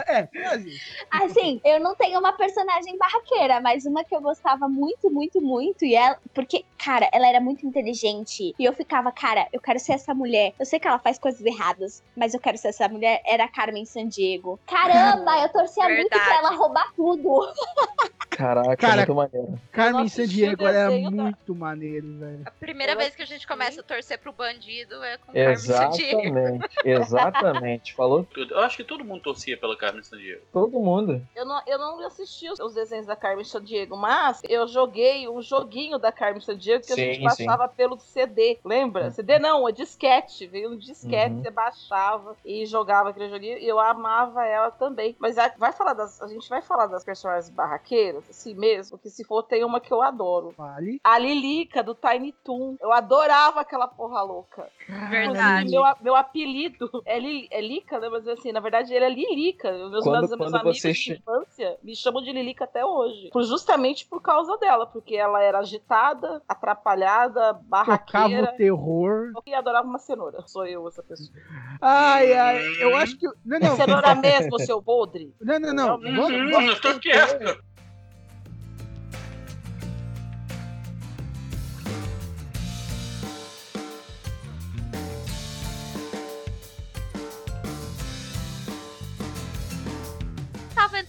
[0.08, 0.72] é, quase.
[1.12, 5.86] Assim, eu não tenho uma personagem barraqueira, mas uma que eu gostava muito, muito, muito.
[5.86, 6.17] E ela.
[6.34, 8.53] Porque, cara, ela era muito inteligente.
[8.57, 10.53] E eu ficava, cara, eu quero ser essa mulher.
[10.60, 13.21] Eu sei que ela faz coisas erradas, mas eu quero ser essa mulher.
[13.25, 14.60] Era a Carmen Sandiego.
[14.67, 16.39] Caramba, eu torcia muito pra Verdade.
[16.45, 17.53] ela roubar tudo.
[18.29, 19.60] Caraca, Cara, muito maneiro.
[19.71, 22.41] Carmen Sandiego era muito maneiro, velho.
[22.45, 25.57] A primeira Eu vez que a gente começa a torcer pro bandido é com Carmen
[25.57, 26.21] Sandiego.
[26.21, 27.93] Exatamente, exatamente.
[27.93, 28.53] Falou Tudo.
[28.53, 30.41] Eu acho que todo mundo torcia pela Carmen Sandiego.
[30.51, 31.21] todo mundo.
[31.36, 35.41] Eu não, eu não assisti os, os desenhos da Carmen Sandiego, mas eu joguei um
[35.41, 39.10] joguinho da Carmen Sandiego que a gente Sim, baixava pelo CD, lembra?
[39.12, 41.41] CD não, é disquete, veio um disquete, Uhum.
[41.43, 45.15] você baixava e jogava aquele joguinho e eu amava ela também.
[45.19, 49.10] Mas a, vai falar das, a gente vai falar das personagens barraqueiras, assim mesmo, porque
[49.10, 50.52] se for tem uma que eu adoro.
[50.52, 51.00] Fale.
[51.04, 52.76] A Lilica, do Tiny Toon.
[52.82, 54.69] Eu adorava aquela porra louca.
[55.10, 55.69] Verdade.
[55.71, 58.10] Meu, meu apelido é, Li, é Lica, né?
[58.10, 59.71] Mas assim, na verdade ele é Lilica.
[59.71, 62.85] Meus, Quando- meus, meus quando amigos você de che- infância me chamam de Lilica até
[62.85, 63.29] hoje.
[63.31, 68.51] Por- justamente por causa dela, porque ela era agitada, atrapalhada, Tocava barraqueira.
[68.53, 69.31] o terror.
[69.45, 70.41] E adorava uma cenoura.
[70.47, 71.29] Sou eu essa pessoa.
[71.81, 73.27] Ai, ai, eu acho que.
[73.45, 73.75] Não, não.
[73.75, 75.33] Cenoura mesmo, seu podre.
[75.41, 75.95] Não, não, não.
[75.95, 77.70] Uhum, Vamos- Hum, eu tô.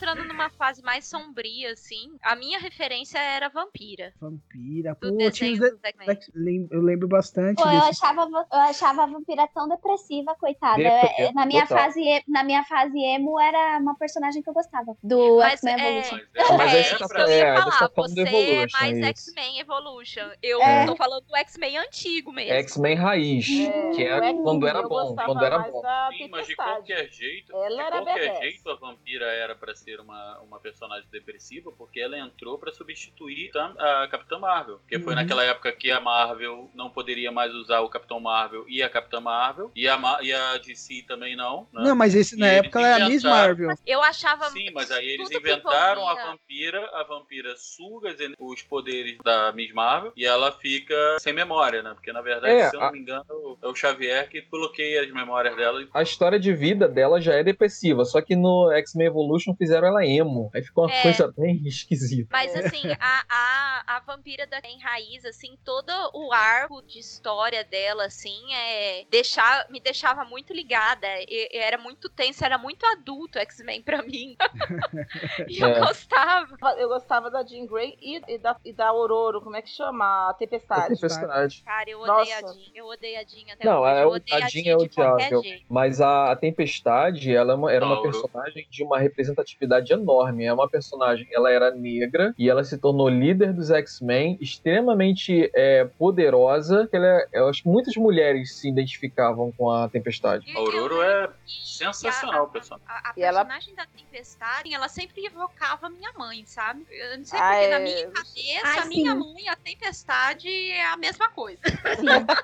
[0.02, 2.10] Entrando numa fase mais sombria, assim.
[2.22, 4.12] A minha referência era Vampira.
[4.20, 4.96] Vampira.
[4.96, 10.34] Pô, tinha de- Eu lembro bastante Pô, eu achava, eu achava a vampira tão depressiva,
[10.34, 10.76] coitada.
[10.82, 11.84] Depressiva, Eu- na, minha total.
[11.84, 14.96] fase, na minha fase emo era uma personagem que eu gostava.
[15.02, 16.18] Do Mas X-Men é- Evolution.
[16.34, 17.88] Mas aí é você isso tá que eu falando- é, ia você falar.
[17.88, 19.06] tá Você é mais isso.
[19.06, 20.30] X-Men Evolution.
[20.42, 20.86] Eu É.
[20.86, 22.52] tô falando do X-Men antigo mesmo.
[22.54, 25.14] X-Men Raiz, que X-Men quando era eu bom.
[25.14, 25.82] Quando era bom.
[26.16, 30.38] Sim, mas de qualquer jeito, Ela de qualquer jeito a vampira era pra ser uma,
[30.40, 34.78] uma personagem depressiva, porque ela entrou pra substituir a Capitã Marvel.
[34.78, 35.20] Porque foi Uhum.
[35.20, 39.20] naquela época que a Marvel não poderia mais usar o Capitão Marvel e a Capitã
[39.20, 41.66] Marvel, e a, Ma- e a DC também não.
[41.72, 41.82] Né?
[41.84, 43.70] Não, mas esse na E época era a Miss Marvel.
[43.86, 44.50] Eu achava.
[44.50, 50.12] Sim, mas aí eles inventaram a vampira, a vampira suga os poderes da Miss Marvel
[50.16, 51.92] e ela fica sem memória, né?
[51.94, 55.02] Porque na verdade, É, se eu não a- me engano, é o Xavier que bloqueia
[55.02, 55.82] as memórias dela.
[55.82, 59.81] e- A história de vida dela já é depressiva, só que no X-Men Evolution fizeram
[59.84, 60.50] ela emo.
[60.54, 61.02] Aí ficou uma É.
[61.02, 62.28] coisa bem esquisita.
[62.32, 67.64] Mas assim, a, a, a vampira da em raiz, assim, todo o arco de história
[67.64, 71.06] dela, assim, é deixar, me deixava muito ligada.
[71.28, 74.36] E- e era muito tenso, era muito adulto X-Men pra mim.
[75.48, 75.80] e eu É.
[75.80, 76.56] gostava.
[76.78, 80.04] Eu gostava da Jean Grey e, e da, e da Aurora, como é que chama?
[80.04, 80.94] A A Tempestade.
[80.94, 81.62] Tempestade.
[81.64, 82.54] Cara, eu odeio a Nossa.
[82.54, 82.70] Jean.
[82.74, 83.90] Eu odeio a Jean até Não, hoje.
[83.90, 85.42] a, Eu a odeio Jean é odiável.
[85.68, 90.44] Mas a, a Tempestade, ela é uma- era uma personagem de uma representatividade enorme.
[90.44, 95.84] É uma personagem, ela era negra e ela se tornou líder dos X-Men, extremamente é,
[95.98, 96.88] poderosa.
[96.92, 100.44] Ela é- eu acho que muitas mulheres se identificavam com a Tempestade.
[100.54, 102.80] A Aurora é sensacional, a- pessoal.
[102.86, 106.84] A, a E ela- personagem da Tempestade, ela sempre evocava minha mãe, sabe?
[106.90, 107.78] Eu não sei Ah, porque, na é.
[107.80, 109.18] minha cabeça, Ai, a minha sim.
[109.18, 111.60] mãe e a Tempestade é a mesma coisa.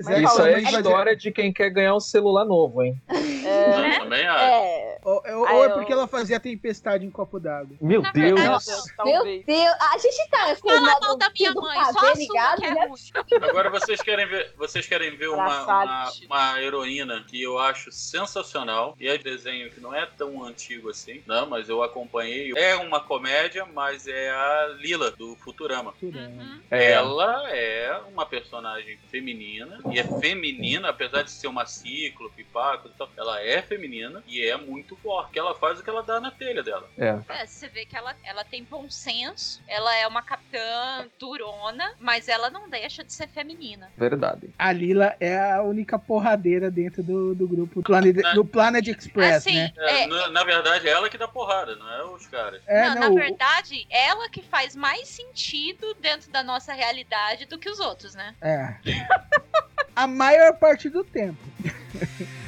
[0.00, 2.94] Zé Mas Isso é a história de quem quer ganhar um celular novo, hein?
[3.08, 4.44] É, Eu também acho.
[4.44, 7.76] é, Ou, ou- Ah, ou é eu- porque ela fazia tempestade em copo d'água.
[7.80, 8.40] Meu Na Deus!
[8.40, 8.64] verdade,
[9.04, 9.24] Meu.
[9.24, 12.14] Deus, a gente tá com o Fala modo mal da minha do mãe, só a
[12.14, 13.48] ligado, que é né?
[13.48, 18.96] Agora vocês querem ver, vocês querem ver uma, uma, uma heroína que eu acho sensacional.
[19.00, 22.52] E é de desenho que não é tão antigo assim, não, mas eu acompanhei.
[22.56, 25.92] É uma comédia, mas é a Lila do Futurama.
[26.00, 26.60] Uhum.
[26.70, 32.88] É, Ela é uma personagem feminina e é feminina, apesar de ser uma cíclope, paco
[32.88, 33.08] e tal.
[33.16, 35.38] Ela é feminina e é muito forte.
[35.38, 36.88] ela faz que ela dá na telha dela.
[36.98, 37.18] É.
[37.28, 42.28] É, você vê que ela, ela tem bom senso, ela é uma capitã durona, mas
[42.28, 43.90] ela não deixa de ser feminina.
[43.96, 44.50] Verdade.
[44.58, 49.54] A Lila é a única porradeira dentro do, do grupo Planet, do Planet Express, Assim,
[49.54, 49.72] né?
[49.78, 50.06] É, É.
[50.06, 52.62] Na, na verdade, é ela que dá porrada, não é os caras.
[52.66, 57.46] É, não, não, na o- verdade, ela que faz mais sentido dentro da nossa realidade
[57.46, 58.34] do que os outros, né?
[58.40, 58.74] É.
[59.94, 61.38] A maior parte do tempo.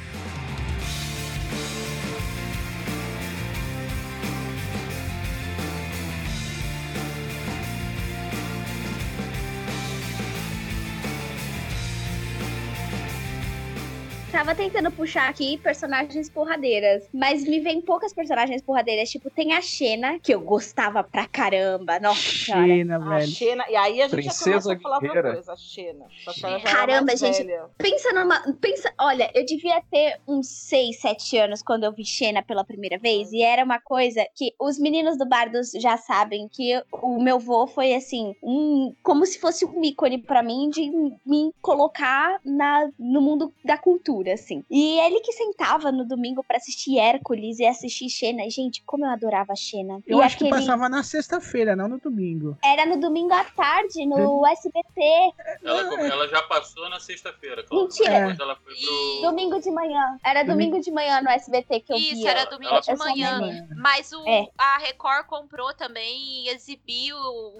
[14.33, 19.07] Tava tentando puxar aqui personagens porradeiras, mas me vem poucas personagens porradeiras.
[19.07, 21.99] Tipo, tem a Xena, que eu gostava pra caramba.
[21.99, 22.19] Nossa.
[22.19, 23.27] Xena, A velho.
[23.31, 25.33] Xena, e aí a gente já Princesa começa a falar outra guerreira.
[25.33, 26.05] coisa, a Xena.
[26.35, 27.43] Já era Caramba, gente.
[27.43, 27.65] velha.
[27.77, 28.41] Pensa numa.
[28.59, 32.97] Pensa, olha, eu devia ter uns 6, 7 anos quando eu vi Xena pela primeira
[32.97, 33.31] vez.
[33.31, 37.67] E era uma coisa que os meninos do Bardos já sabem que o meu vô
[37.67, 38.95] foi assim, um.
[39.03, 40.89] Como se fosse um ícone pra mim de
[41.23, 44.63] me colocar na, no mundo da cultura, assim.
[44.69, 48.49] E ele que sentava no domingo pra assistir Hércules e assistir Xena.
[48.49, 49.99] Gente, como eu adorava Xena.
[50.07, 52.57] Eu e acho que aquele- passava na sexta-feira, não no domingo.
[52.63, 55.33] Era no domingo à tarde, no SBT.
[55.63, 56.07] Ela, é.
[56.07, 57.87] ela já passou na sexta-feira, Cláudia.
[57.87, 58.19] Mentira.
[58.19, 59.21] Depois ela foi pro.
[59.29, 60.17] Domingo de manhã.
[60.25, 62.31] Era domingo de manhã no SBT que eu Isso, via.
[62.31, 63.35] era domingo Ela de manhã.
[63.37, 63.67] amanhã.
[63.75, 64.47] Mas o, É.
[64.57, 67.15] a Record comprou também e exibiu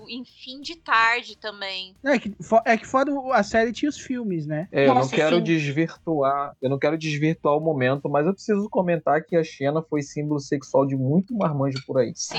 [0.09, 1.95] em fim de tarde também.
[2.03, 2.33] É que,
[2.65, 4.67] é que fora a série tinha os filmes, né?
[4.71, 5.43] É, eu não Nossa, quero sim.
[5.43, 10.01] desvirtuar, eu não quero desvirtuar o momento, mas eu preciso comentar que a Xena foi
[10.01, 12.13] símbolo sexual de muito marmanjo por aí.
[12.15, 12.37] Sim.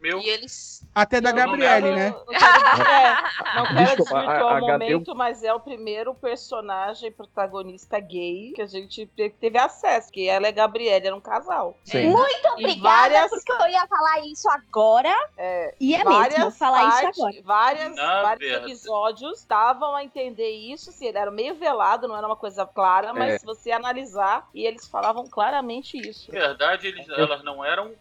[0.00, 0.20] Meu.
[0.20, 0.79] E eles.
[0.94, 2.10] Até da Gabriele, quero- né?
[2.10, 3.22] Não quero, é,
[3.54, 8.66] não quero Desculpa, desvirtuar o momento, mas é o primeiro personagem protagonista gay que a
[8.66, 11.76] gente te- teve acesso, que ela é Gabriele, era um casal.
[11.84, 12.08] Sim.
[12.10, 15.14] Muito obrigada, várias- porque eu ia falar isso agora.
[15.38, 17.36] É, E é mesmo, falar isso partes- agora.
[17.44, 18.72] Várias, vários verdade.
[18.72, 23.12] episódios davam a entender isso, assim, ele era meio velado, não era uma coisa clara,
[23.14, 23.38] mas É.
[23.38, 26.32] se você analisar, e eles falavam claramente isso.
[26.32, 27.92] Na verdade, eles, elas, não eram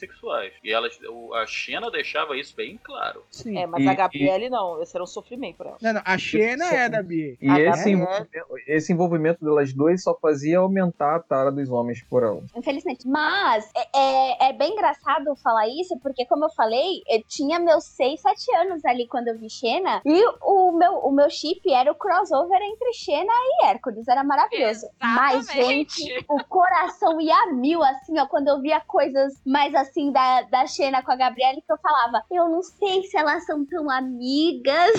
[0.00, 0.52] bissexuais.
[0.62, 3.24] E elas, o- a Xena deixava isso bem claro.
[3.30, 3.58] Sim.
[3.58, 5.78] É, mas E- a Gabriele não, esse era um sofrimento pra ela.
[5.80, 7.36] Não, não, a Xena é da Bia.
[7.40, 11.70] E A esse Gabriele- envolvimento, esse envolvimento delas duas só fazia aumentar a tara dos
[11.70, 12.42] homens por ela.
[12.54, 13.06] Infelizmente.
[13.06, 17.84] Mas é, é, é bem engraçado falar isso, porque, como eu falei, eu tinha meus
[17.84, 20.02] 6, 7 anos ali quando eu vi Xena.
[20.04, 24.08] E o meu, o meu chip era o crossover entre Xena e Hércules.
[24.08, 24.86] Era maravilhoso.
[25.00, 26.02] Mas, Exatamente.
[26.02, 30.66] gente, o coração ia mil, assim, ó, quando eu via coisas mais assim da, da
[30.66, 34.92] Xena com a Gabriele, que eu falava, eu não sei se elas são tão amigas.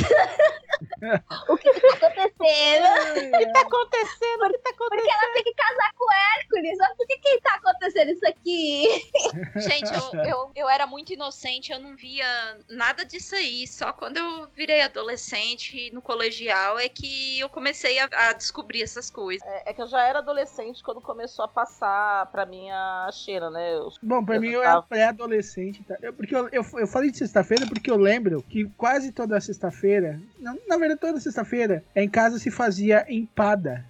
[1.50, 3.57] o que, que tá acontecendo?
[3.62, 4.44] O que tá acontecendo?
[4.44, 4.90] O que tá acontecendo?
[4.90, 6.78] Porque ela tem que casar com o Hércules.
[6.78, 8.88] Mas por que que tá acontecendo isso aqui?
[9.60, 12.26] Gente, eu, eu, eu era muito inocente, eu não via
[12.70, 13.68] nada disso aí.
[13.68, 19.10] Só quando eu virei adolescente no colegial é que eu comecei a, a descobrir essas
[19.10, 19.46] coisas.
[19.48, 23.50] É, é que eu já era adolescente quando começou a passar pra mim a Xena,
[23.50, 23.74] né?
[23.76, 25.84] Eu- Bom, pra Eu mim eu tava- era pré-adolescente.
[25.84, 25.96] Tá?
[26.02, 30.20] Eu- porque eu, eu, eu falei de sexta-feira porque eu lembro que quase toda sexta-feira,
[30.40, 33.06] não, na verdade toda sexta-feira, em casa se fazia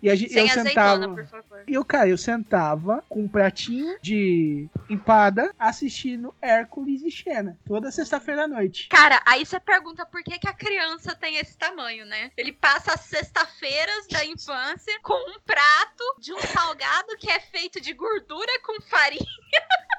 [0.02, 1.16] E a gente, Sem eu azeitona, sentava.
[1.16, 1.64] por favor.
[1.68, 7.58] E eu, cara, eu sentava com um pratinho de empada assistindo Hércules e Xena.
[7.66, 8.88] Toda sexta-feira à noite.
[8.90, 12.32] Cara, aí você pergunta por que, que a criança tem esse tamanho, né?
[12.38, 17.82] Ele passa as sexta-feiras da infância com um prato de um salgado que é feito
[17.82, 19.26] de gordura com farinha.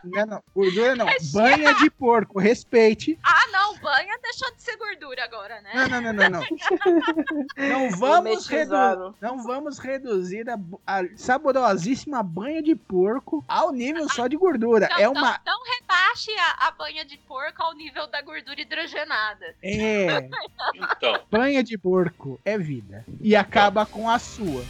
[0.05, 1.07] Não, não, gordura não.
[1.33, 3.19] Banha de porco, respeite.
[3.25, 5.71] Ah, não, banha deixou de ser gordura agora, né?
[5.75, 6.41] Não, não, não, não, não.
[7.57, 9.15] Não vamos, redu Gourmetizaram.
[9.21, 14.87] não vamos reduzir a, a saborosíssima banha de porco ao nível só de gordura.
[14.91, 15.41] Não, É uma.
[15.45, 19.57] não, não rebaixe a, a banha de porco ao nível da gordura hidrogenada.
[19.63, 20.29] É.
[20.75, 23.07] Então, Banha de porco é vida.
[23.23, 24.63] E acaba com a sua.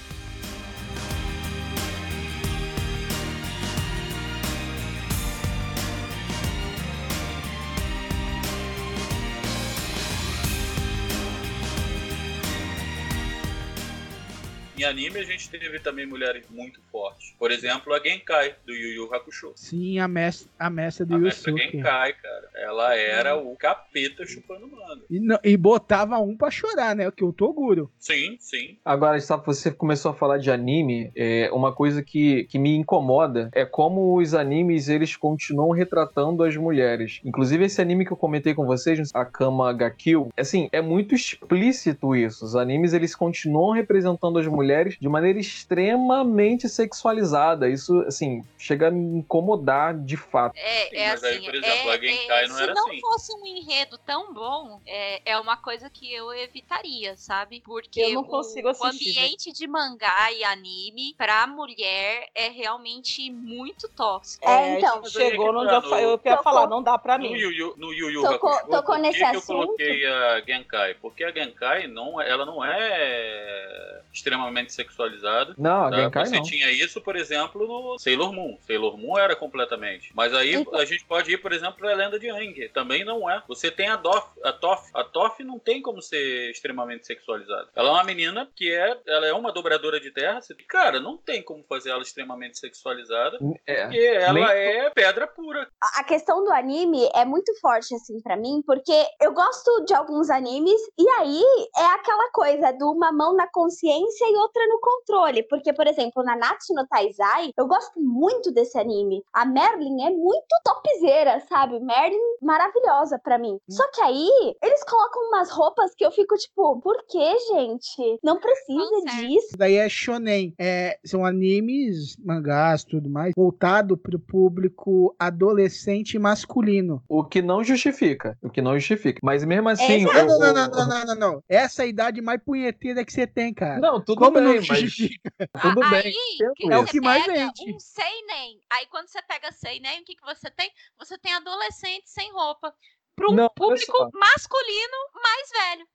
[14.78, 17.34] Em anime a gente teve também mulheres muito fortes.
[17.38, 19.52] Por exemplo, a Genkai, do Yu Yu Hakusho.
[19.56, 21.76] Sim, a mestra, a mestra do A mestra Yusuke.
[21.76, 22.48] Genkai, cara.
[22.54, 25.02] Ela era o capeta chupando manga.
[25.10, 27.10] E, não- e botava um pra chorar, né?
[27.10, 27.90] Que o Toguro.
[27.98, 28.76] Sim, sim.
[28.84, 33.48] Agora, sabe, você começou a falar de anime, é, uma coisa que, que me incomoda
[33.52, 37.20] é como os animes, eles continuam retratando as mulheres.
[37.24, 42.14] Inclusive, esse anime que eu comentei com vocês, Akama ga Kill, assim, é muito explícito
[42.14, 42.44] isso.
[42.44, 47.68] Os animes, eles continuam representando as mulheres mulheres de maneira extremamente sexualizada.
[47.68, 50.54] Isso, assim, chega a me incomodar de fato.
[50.56, 52.88] É, é mas aí, assim, por exemplo, é- a Genkai é- não se era não
[52.88, 53.00] assim.
[53.00, 57.62] fosse um enredo tão bom, é, é uma coisa que eu evitaria, sabe?
[57.64, 62.48] Porque Eu não o- consigo o, assistir, ambiente de mangá e anime pra mulher é
[62.48, 64.46] realmente muito tóxico.
[64.48, 65.02] É, então.
[65.06, 67.32] Chegou no onde eu, fa- eu ia falar, não dá pra No mim.
[67.34, 69.64] Yu Yu, no Yu Yu Tocou- Hakusho, tocou por nesse que que eu assunto?
[69.66, 70.94] coloquei a Genkai?
[70.94, 75.54] Porque a Genkai não, ela não é extremamente sexualizada.
[75.56, 75.96] Não, a tá?
[75.96, 76.42] Genkai Você não.
[76.42, 78.58] tinha isso, por exemplo, no Sailor Moon.
[78.66, 80.10] Sailor Moon era completamente.
[80.14, 82.68] Mas aí Então- a gente pode ir, por exemplo, pra Lenda de Aang.
[82.70, 83.42] Também não é.
[83.48, 84.90] Você tem a Doff, a Toff.
[84.94, 87.68] A Toff não tem como ser extremamente sexualizada.
[87.76, 90.40] Ela é uma menina que é, ela é uma dobradora de terra.
[90.40, 93.38] Você- Cara, não tem como fazer ela extremamente sexualizada.
[93.66, 93.82] É.
[93.84, 95.68] Porque ela Nem- é pedra pura.
[95.96, 100.30] A questão do anime é muito forte, assim, pra mim, porque eu gosto de alguns
[100.30, 101.42] animes, e aí
[101.76, 105.42] é aquela coisa de uma mão na consciência e outra no controle.
[105.44, 109.22] Porque, por exemplo, na Natsu no Taizai, eu gosto muito desse anime.
[109.32, 111.78] A Merlin é muito topzera, sabe?
[111.80, 113.58] Merlin maravilhosa pra mim.
[113.68, 118.18] Só que aí, eles colocam umas roupas que eu fico tipo, por que, gente?
[118.22, 119.46] Não precisa disso.
[119.48, 120.54] Isso daí é shonen.
[120.58, 127.02] É, são animes, mangás, tudo mais, voltado pro público adolescente masculino.
[127.08, 128.36] O que não justifica.
[128.42, 129.20] O que não justifica.
[129.22, 130.04] Mas mesmo assim.
[130.04, 131.42] Não, o- não, não, não, não, não, não, não.
[131.48, 133.78] Essa é a idade mais punheteira que você tem, cara.
[133.80, 134.96] Não, tudo Como bem, não mas-?
[135.62, 136.12] Tudo aí, bem.
[136.56, 137.74] que É o você que mais pega vende.
[137.74, 138.60] um seinen.
[138.70, 140.70] Aí quando você pega seinen, o que, que você tem?
[140.98, 142.74] Você tem adolescente sem roupa.
[143.16, 145.88] Para um público masculino mais velho.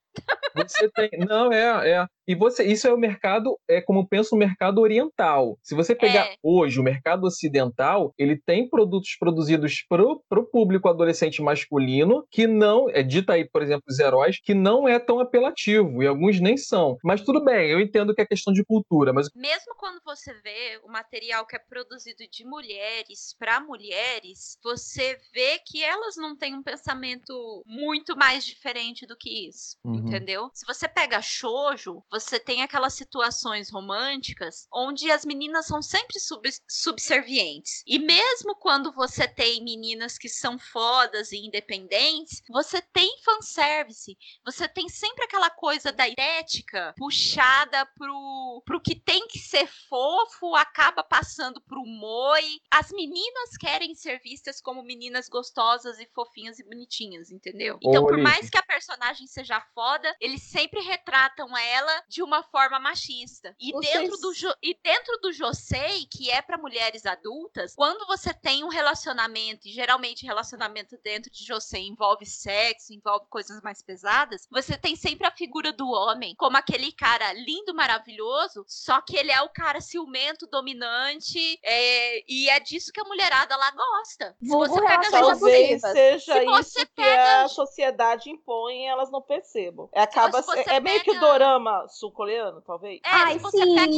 [0.56, 1.10] Você tem.
[1.28, 2.06] Não, é, é.
[2.28, 5.58] E você, isso é o mercado, é como eu penso o mercado oriental.
[5.62, 6.36] Se você pegar É.
[6.42, 12.90] hoje o mercado ocidental, ele tem produtos produzidos pro, pro público adolescente masculino que não,
[12.90, 16.56] é dita aí, por exemplo, os heróis, que não é tão apelativo, e alguns nem
[16.56, 16.98] são.
[17.04, 20.80] Mas tudo bem, eu entendo que é questão de cultura, mas Mesmo quando você vê
[20.84, 26.56] o material que é produzido de mulheres para mulheres, você vê que elas não têm
[26.56, 30.03] um pensamento muito mais diferente do que isso, Uhum.
[30.06, 30.50] Entendeu?
[30.54, 36.44] Se você pega shoujo, você tem aquelas situações românticas onde as meninas são sempre sub-
[36.70, 37.84] subservientes.
[37.86, 44.18] E mesmo quando você tem meninas que são fodas e independentes, você tem fanservice.
[44.46, 50.56] Você tem sempre aquela coisa da estética puxada pro, pro que tem que ser fofo,
[50.56, 52.44] acaba passando pro moi.
[52.72, 57.78] As meninas querem ser vistas como meninas gostosas e fofinhas e bonitinhas, entendeu?
[57.82, 62.44] Então, Ô, por mais que a personagem seja foda, eles sempre retratam ela de uma
[62.44, 63.56] forma machista.
[63.60, 68.06] E Vocês- dentro do jo- e dentro do Josei, que é pra mulheres adultas, quando
[68.08, 73.82] você tem um relacionamento, e geralmente relacionamento dentro de Josei envolve sexo, envolve coisas mais
[73.82, 79.16] pesadas, você tem sempre a figura do homem como aquele cara lindo, maravilhoso, só que
[79.18, 84.36] ele é o cara ciumento, dominante, é, e é disso que a mulherada lá gosta.
[84.42, 89.12] Se você pega Talvez seja Se você isso que pega- a sociedade impõe e elas
[89.12, 89.83] não percebam.
[89.92, 93.00] É, acaba Se se- é meio que o dorama sul-coreano, talvez.
[93.04, 93.76] É, Ai, se você sim.
[93.76, 93.94] pega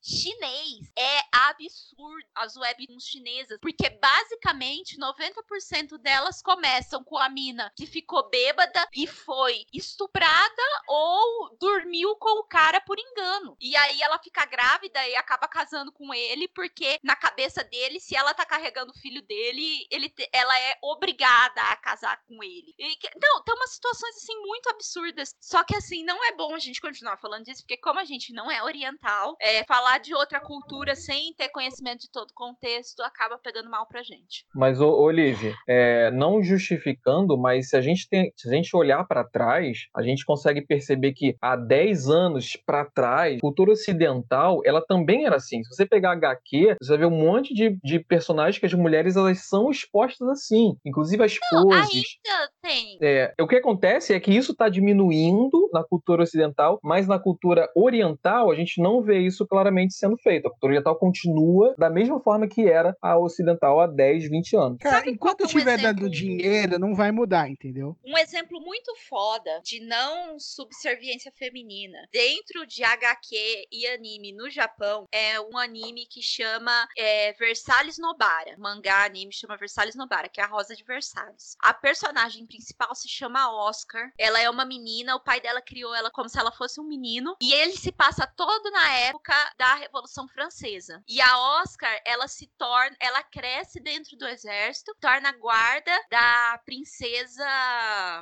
[0.00, 7.86] chinês, é absurdo as webtoons chinesas, porque basicamente 90% delas começam com a mina que
[7.86, 13.56] ficou bêbada e foi estuprada ou dormiu com o cara por engano.
[13.60, 18.16] E aí ela fica grávida e acaba casando com ele, porque na cabeça dele, se
[18.16, 22.74] ela tá carregando o filho dele, ele ela é obrigada a casar com ele.
[22.78, 25.34] E não, tem umas situações assim muito absurdas.
[25.40, 28.32] Só que assim, não é bom a gente continuar falando disso, porque como a gente
[28.32, 33.00] não é oriental, é, falar de outra cultura sem ter conhecimento de todo o contexto
[33.02, 34.44] acaba pegando mal pra gente.
[34.54, 39.04] Mas, ô, Olivia, é, não justificando, mas se a gente, tem, se a gente olhar
[39.04, 44.84] para trás, a gente consegue perceber que há 10 anos para trás, cultura ocidental, ela
[44.84, 45.62] também era assim.
[45.64, 49.16] Se você pegar HQ, você vai ver um monte de, de personagens que as mulheres
[49.16, 50.76] elas são expostas assim.
[50.84, 52.18] Inclusive as poses.
[52.26, 52.98] Ainda tem.
[53.00, 57.70] É, o que acontece é que isso está diminuindo na cultura ocidental, mas na cultura
[57.74, 60.46] oriental a gente não vê isso claramente sendo feito.
[60.48, 64.78] A cultura oriental continua da mesma forma que era a ocidental há 10, 20 anos.
[64.78, 66.00] Cara, Sabe enquanto é um tiver exemplo?
[66.00, 67.96] dando dinheiro, não vai mudar, entendeu?
[68.04, 73.36] Um exemplo muito foda de não subserviência feminina dentro de HQ
[73.70, 78.56] e anime no Japão é um anime que chama é, Versalhes Nobara.
[78.58, 81.56] Mangá anime chama Versalhes Nobara, que é a Rosa de Versalhes.
[81.62, 84.10] A personagem principal se chama Oscar.
[84.18, 86.84] Ela é é uma menina, o pai dela criou ela como se ela fosse um
[86.84, 87.36] menino.
[87.40, 91.02] E ele se passa todo na época da Revolução Francesa.
[91.06, 97.44] E a Oscar, ela se torna, ela cresce dentro do exército, torna guarda da princesa,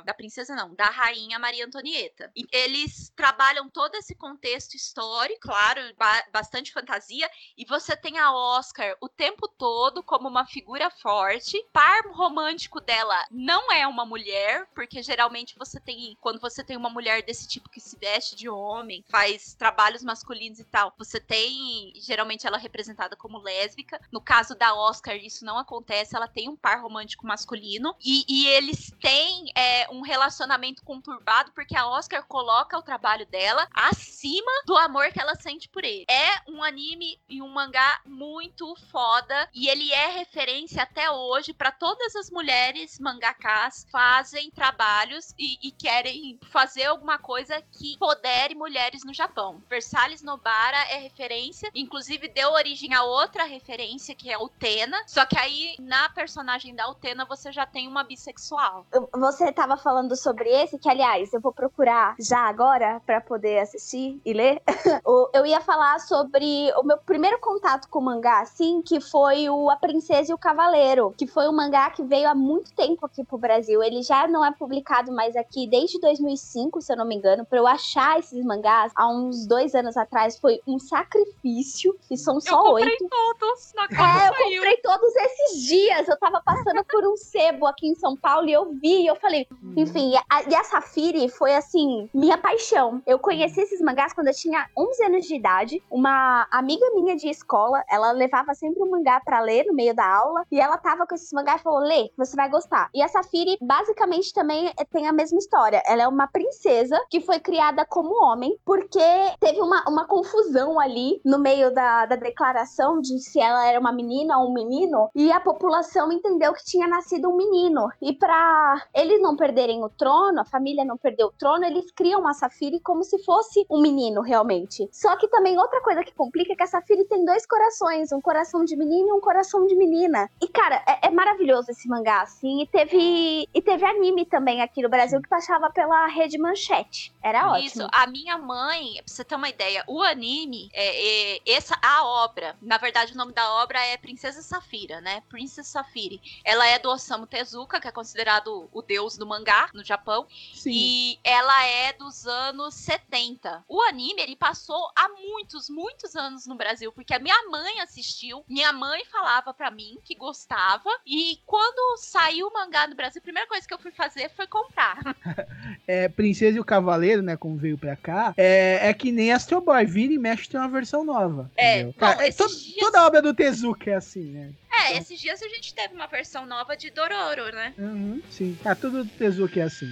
[0.05, 2.31] da princesa não, da rainha Maria Antonieta.
[2.35, 8.33] E eles trabalham todo esse contexto histórico, claro, ba bastante fantasia, e você tem a
[8.33, 11.57] Oscar o tempo todo como uma figura forte.
[11.71, 16.89] Par romântico dela não é uma mulher, porque geralmente você tem, quando você tem uma
[16.89, 21.93] mulher desse tipo que se veste de homem, faz trabalhos masculinos e tal, você tem,
[21.95, 23.99] geralmente ela é representada como lésbica.
[24.11, 28.47] No caso da Oscar, isso não acontece, ela tem um par romântico masculino e, e
[28.47, 34.75] eles têm é, um relacionamento conturbado porque a Oscar coloca o trabalho dela acima do
[34.77, 36.05] amor que ela sente por ele.
[36.09, 41.71] É um anime e um mangá muito foda e ele é referência até hoje para
[41.71, 46.06] todas as mulheres mangakas fazem trabalhos e, e, querem
[46.51, 49.61] fazer alguma coisa que podere mulheres no Japão.
[49.69, 55.37] Versalhes Nobara é referência, inclusive deu origem a outra referência que é Utena, só que
[55.37, 58.85] aí na personagem da Utena você já tem uma bissexual.
[59.13, 64.19] Você tava falando sobre esse, que aliás, eu vou procurar já agora para poder assistir
[64.25, 64.61] e ler.
[65.33, 69.69] eu ia falar sobre o meu primeiro contato com o mangá, assim, que foi o
[69.69, 73.23] A Princesa e o Cavaleiro, que foi um mangá que veio há muito tempo aqui
[73.23, 73.81] pro Brasil.
[73.83, 77.45] Ele já não é publicado mais aqui desde 2005, se eu não me engano.
[77.45, 81.97] Pra eu achar esses mangás há uns dois anos atrás foi um sacrifício.
[82.09, 82.87] E são só oito.
[82.87, 86.07] Eu comprei todos na É, eu comprei todos esses dias.
[86.07, 89.03] Eu tava passando por um sebo aqui em São Paulo e eu vi.
[89.03, 93.01] E eu falei, enfim, a, e a Safiri foi assim, minha paixão.
[93.05, 95.83] Eu conheci esses mangás quando eu tinha 11 anos de idade.
[95.89, 100.05] Uma amiga minha de escola, ela levava sempre um mangá para ler no meio da
[100.05, 100.43] aula.
[100.51, 102.89] E ela tava com esses mangás e falou: Lê, você vai gostar.
[102.93, 105.81] E a Safiri, basicamente, também tem a mesma história.
[105.87, 108.99] Ela é uma princesa que foi criada como homem, porque
[109.39, 113.91] teve uma, uma confusão ali no meio da, da declaração de se ela era uma
[113.91, 115.09] menina ou um menino.
[115.15, 117.89] E a população entendeu que tinha nascido um menino.
[118.01, 122.27] E para eles não perderem o trono, a família não perder o trono, eles criam
[122.27, 124.87] a Safiri como se fosse um menino realmente.
[124.91, 128.21] Só que também outra coisa que complica é que a Safiri tem dois corações, um
[128.21, 130.29] coração de menino e um coração de menina.
[130.41, 132.61] E cara, é, é maravilhoso esse mangá, assim.
[132.61, 137.13] E teve, e teve anime também aqui no Brasil que passava pela Rede Manchete.
[137.21, 137.67] Era ótimo.
[137.67, 142.03] Isso, a minha mãe, pra você ter uma ideia, o anime, é, é, essa, a
[142.03, 145.21] obra, na verdade o nome da obra é Princesa Safira, né?
[145.29, 146.19] Princess Safiri.
[146.43, 150.25] Ela é do Osamu Tezuka, que é considerado o deus do mangá no Japão.
[150.51, 150.71] Sim.
[150.73, 153.63] E ela é dos anos 70.
[153.67, 158.43] O anime, ele passou há muitos, muitos anos no Brasil, porque a minha mãe assistiu,
[158.47, 163.23] minha mãe falava pra mim que gostava, e quando saiu o mangá no Brasil, a
[163.23, 164.97] primeira coisa que eu fui fazer foi comprar.
[165.87, 167.35] É, Princesa e o Cavaleiro, né?
[167.37, 169.85] Como veio pra cá, é, é que nem Astro Boy.
[169.85, 171.51] Vira e mexe tem uma versão nova.
[171.55, 174.51] É, bom, Cara, é to- dias- Toda obra do Tezuka é assim, né?
[174.89, 177.73] É, esses dias a gente teve uma versão nova de Dororo, né?
[177.77, 178.57] Uhum, sim.
[178.63, 179.91] Ah, tudo do Tezuka é assim.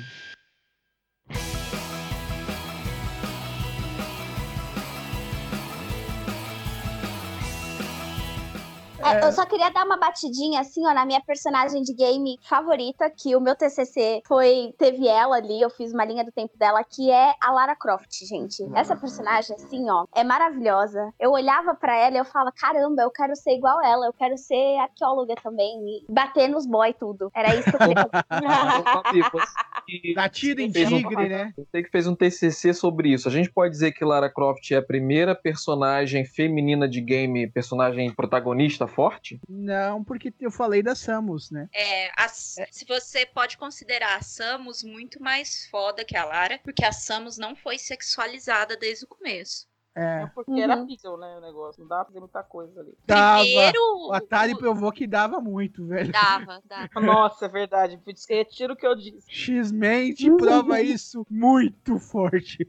[9.06, 13.10] É, eu só queria dar uma batidinha assim, ó, na minha personagem de game favorita,
[13.10, 16.84] que o meu TCC foi teve ela ali, eu fiz uma linha do tempo dela,
[16.84, 18.64] que é a Lara Croft, gente.
[18.74, 21.12] Essa personagem assim, ó, é maravilhosa.
[21.20, 24.38] Eu olhava pra ela e eu falava, caramba, eu quero ser igual ela, eu quero
[24.38, 27.30] ser arqueóloga também e bater nos boy tudo.
[27.36, 28.10] Era isso que eu queria.
[30.16, 31.54] Latido em um- tigre, né?
[31.58, 33.28] Você que fez um TCC sobre isso.
[33.28, 38.12] A gente pode dizer que Lara Croft é a primeira personagem feminina de game, personagem
[38.14, 39.40] protagonista forte?
[39.48, 41.68] Não, porque eu falei da Samus, né?
[41.74, 46.86] É, as- se você pode considerar a Samus muito mais foda que a Lara, porque
[46.86, 49.68] a Samus não foi sexualizada desde o começo.
[49.96, 50.26] É.
[50.36, 51.82] Porque era pixel, né, o negócio.
[51.82, 52.94] Não dava pra fazer muita coisa ali.
[53.06, 53.42] Dava.
[53.44, 56.12] Primeiro, O Atari provou que dava muito, velho.
[56.12, 57.00] Dava, dava.
[57.00, 57.98] Nossa, é verdade.
[58.30, 59.26] Retiro o que eu disse.
[59.32, 62.68] X-Men te prova isso muito forte.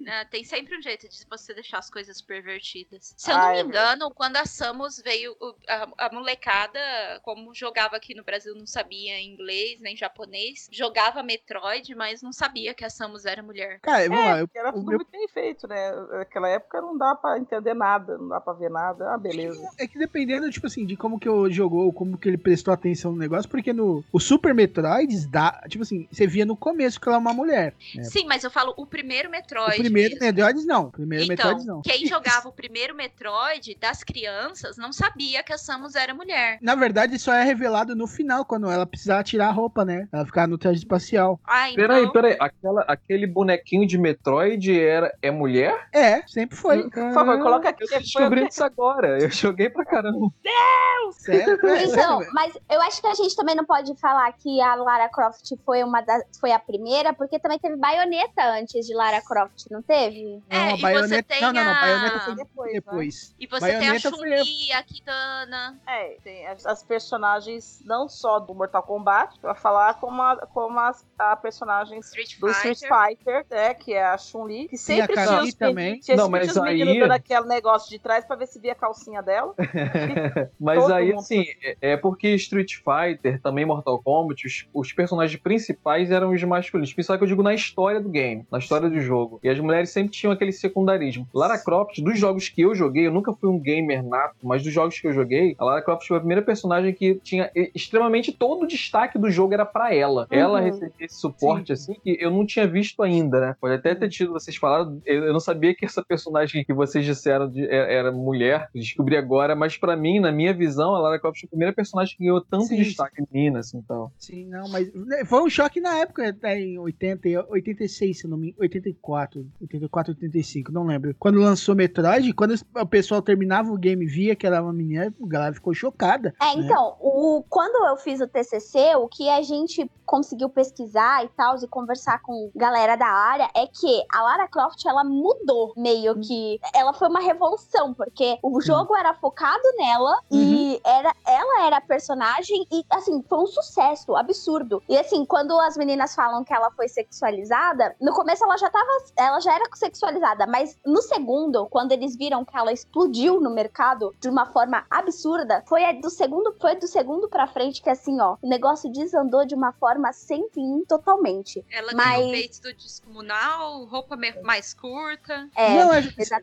[0.00, 3.12] né, tem sempre um jeito de você deixar as coisas pervertidas.
[3.16, 5.36] Se eu Ah, não me é engano, quando a Samus veio,
[5.68, 6.80] a, a molecada,
[7.22, 12.72] como jogava aqui no Brasil, não sabia inglês nem japonês, jogava Metroid, mas não sabia
[12.72, 13.78] que a Samus era mulher.
[13.80, 14.38] Cara, vamos lá.
[14.40, 15.92] eu- Era o tudo meu- muito bem feito, né?
[16.12, 19.12] Naquela naquela época não dá pra entender nada, não dá pra ver nada.
[19.12, 19.60] Ah, beleza.
[19.78, 23.12] É que dependendo, tipo assim, de como que eu jogou, como que ele prestou atenção
[23.12, 27.08] no negócio, porque no o Super Metroid, dá, tipo assim, você via no começo que
[27.08, 27.74] ela é uma mulher.
[27.94, 28.04] né?
[28.04, 29.78] Sim, mas eu falo o primeiro Metroid.
[29.78, 30.26] O primeiro mesmo.
[30.26, 30.84] Metroid não.
[30.84, 31.82] O primeiro Então, Metroid não.
[31.82, 36.58] quem jogava o primeiro Metroid das crianças não sabia que a Samus era mulher.
[36.60, 40.08] Na verdade, só é revelado no final, quando ela precisava tirar a roupa, né?
[40.12, 41.40] Ela ficava no traje espacial.
[41.46, 41.76] Ah, então...
[41.86, 42.36] Peraí, peraí.
[42.38, 45.88] Aquela, aquele bonequinho de Metroid era, é mulher?
[45.92, 46.90] É, sempre foi.
[46.90, 47.84] Por favor, coloca aqui.
[47.84, 49.18] Eu tô descobrindo isso agora.
[49.18, 50.28] Eu joguei pra caramba.
[51.12, 51.58] Sério?
[51.84, 55.50] Então, mas eu acho que a gente também não pode falar que a Lara Croft
[55.64, 59.80] foi uma das, foi a primeira, porque também teve baioneta antes de Lara Croft, não
[59.82, 60.42] teve?
[60.50, 61.22] É, Não, e você baioneta...
[61.28, 61.70] tem não, não, não.
[61.72, 62.66] a- Baioneta foi depois.
[62.72, 62.80] né?
[62.80, 63.34] depois.
[63.38, 65.80] E você Baioneta tem a foi- Chun-Li, a Kitana.
[65.86, 70.78] É, tem as, as personagens não só do Mortal Kombat, pra falar como a, como
[70.80, 72.72] as, a personagem Street do Fighter.
[72.72, 76.00] Street Fighter, né, que é a Chun-Li, que sempre a tinha os, também.
[76.00, 78.74] tinha Sempre mas os meninos aí- aquele negócio de trás pra ver se via a
[78.74, 79.54] calcinha dela.
[80.60, 84.92] Mas Todo aí, mundo assim, é- é porque Street Fighter, também Mortal Kombat, os, os
[84.92, 86.92] personagens principais eram os masculinos.
[86.92, 89.40] Principalmente que eu digo na história do game, na história do jogo.
[89.42, 91.26] E as mulheres sempre tinham aquele secundarismo.
[91.34, 94.72] Lara Croft, dos jogos que eu joguei, eu nunca fui um gamer nato, mas dos
[94.72, 98.64] jogos que eu joguei, a Lara Croft foi a primeira personagem que tinha extremamente todo
[98.64, 100.26] o destaque do jogo era pra ela.
[100.30, 103.56] Ela recebia esse suporte, assim, que eu não tinha visto ainda, né?
[103.60, 107.48] Pode até ter tido, vocês falaram, eu não sabia que essa personagem que vocês disseram
[107.48, 111.40] de- é- era mulher, descobri agora, mas pra mim, na minha visão, a Lara Croft
[111.40, 114.10] foi a primeira personagem que ganhou tanto Sim, destaque menina, assim, então.
[114.18, 118.26] Sim, não, mas né, foi um choque na época, né, em 80, e 86, se
[118.26, 121.14] eu não me 84, 84, 85, não lembro.
[121.18, 124.72] Quando lançou Metroid, quando o pessoal terminava o game e via que ela era uma
[124.72, 126.34] menina, a galera ficou chocada.
[126.40, 126.62] É, né?
[126.62, 131.56] então, o, quando eu fiz o TCC, o que a gente conseguiu pesquisar e tal,
[131.56, 136.60] e conversar com galera da área, é que a Lara Croft, ela mudou meio que.
[136.74, 141.80] Ela foi uma revolução, porque o jogo era focado nela e era, ela era a
[141.80, 144.82] personagem e, assim, foi um sucesso absurdo.
[144.88, 148.86] E, assim, quando as meninas falam que ela foi sexualizada, no começo ela já tava.
[149.16, 154.14] Ela já era sexualizada, mas no segundo, quando eles viram que ela explodiu no mercado
[154.20, 158.20] de uma forma absurda, foi a do segundo, foi do segundo pra frente que assim,
[158.20, 161.64] ó, o negócio desandou de uma forma sem fim totalmente.
[161.70, 165.48] Ela Mas- ganhou peitos do descomunal, roupa mais curta.
[165.54, 166.00] É, Não, é-.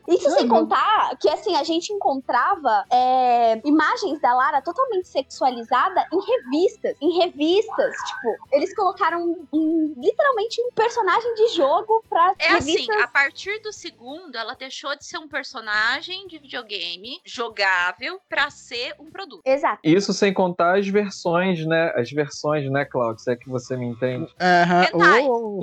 [0.08, 0.60] Isso Não, sem não.
[0.60, 6.96] contar que, assim, a gente encontrava é, imagens da Lara totalmente sexualizada em revistas.
[7.00, 13.02] Em revistas, tipo, eles colocaram um- literalmente um personagem de jogo pra É assim, revistas.
[13.02, 18.94] a partir do segundo, ela deixou de ser um personagem de videogame jogável pra ser
[18.98, 19.42] um produto.
[19.44, 19.80] Exato.
[19.84, 21.92] Isso sem contar as versões, né?
[21.96, 23.18] As versões, né, Claudio?
[23.22, 24.32] Se é que você me entende.
[24.40, 24.84] Aham.
[24.84, 25.24] Hentai.
[25.28, 25.60] Oh,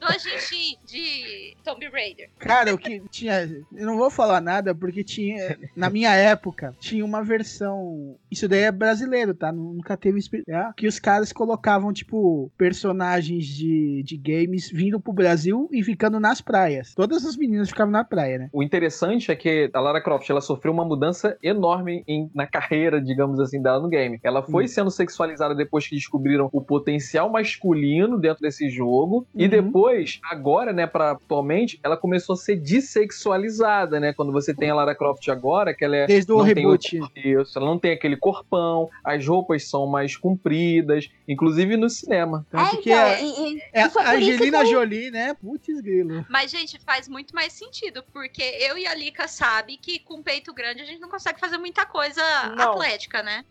[0.00, 2.30] Dojin de, de Tomb Raider.
[2.38, 3.42] Cara, o que tinha.
[3.72, 5.58] Eu não vou falar nada, porque tinha.
[5.76, 8.16] Na minha época, tinha uma versão.
[8.30, 9.50] Isso daí é brasileiro, tá?
[9.52, 10.18] Nunca teve.
[10.48, 16.18] é, Que os caras colocavam, tipo, personagens de, de games vindo pro Brasil e ficando
[16.20, 16.94] nas praias.
[16.94, 18.50] Todas as meninas ficavam na praia, né?
[18.52, 23.00] O interessante é que a Lara Croft ela sofreu uma mudança enorme em- na carreira,
[23.00, 24.18] digamos assim, dela no game.
[24.22, 29.26] Ela foi sendo sexualizada depois que descobriram o potencial masculino dentro desse jogo.
[29.34, 29.48] E Uhum.
[29.50, 34.12] depois, agora, né, para atualmente, ela começou a ser dessexualizada, né?
[34.12, 36.06] Quando você tem a Lara Croft agora, que ela é.
[36.06, 37.00] Desde o reboot.
[37.00, 42.46] o- Isso, ela não tem aquele corpão, as roupas são mais compridas, inclusive no cinema.
[42.50, 45.34] Tanto É, que então, é, e, e- é a Angelina que Jolie, né?
[45.34, 46.24] Putz, grilo.
[46.28, 50.52] Mas, gente, faz muito mais sentido, porque eu e a Lika sabe que com peito
[50.52, 52.22] grande a gente não consegue fazer muita coisa
[52.56, 52.72] Não.
[52.72, 53.44] atlética, né?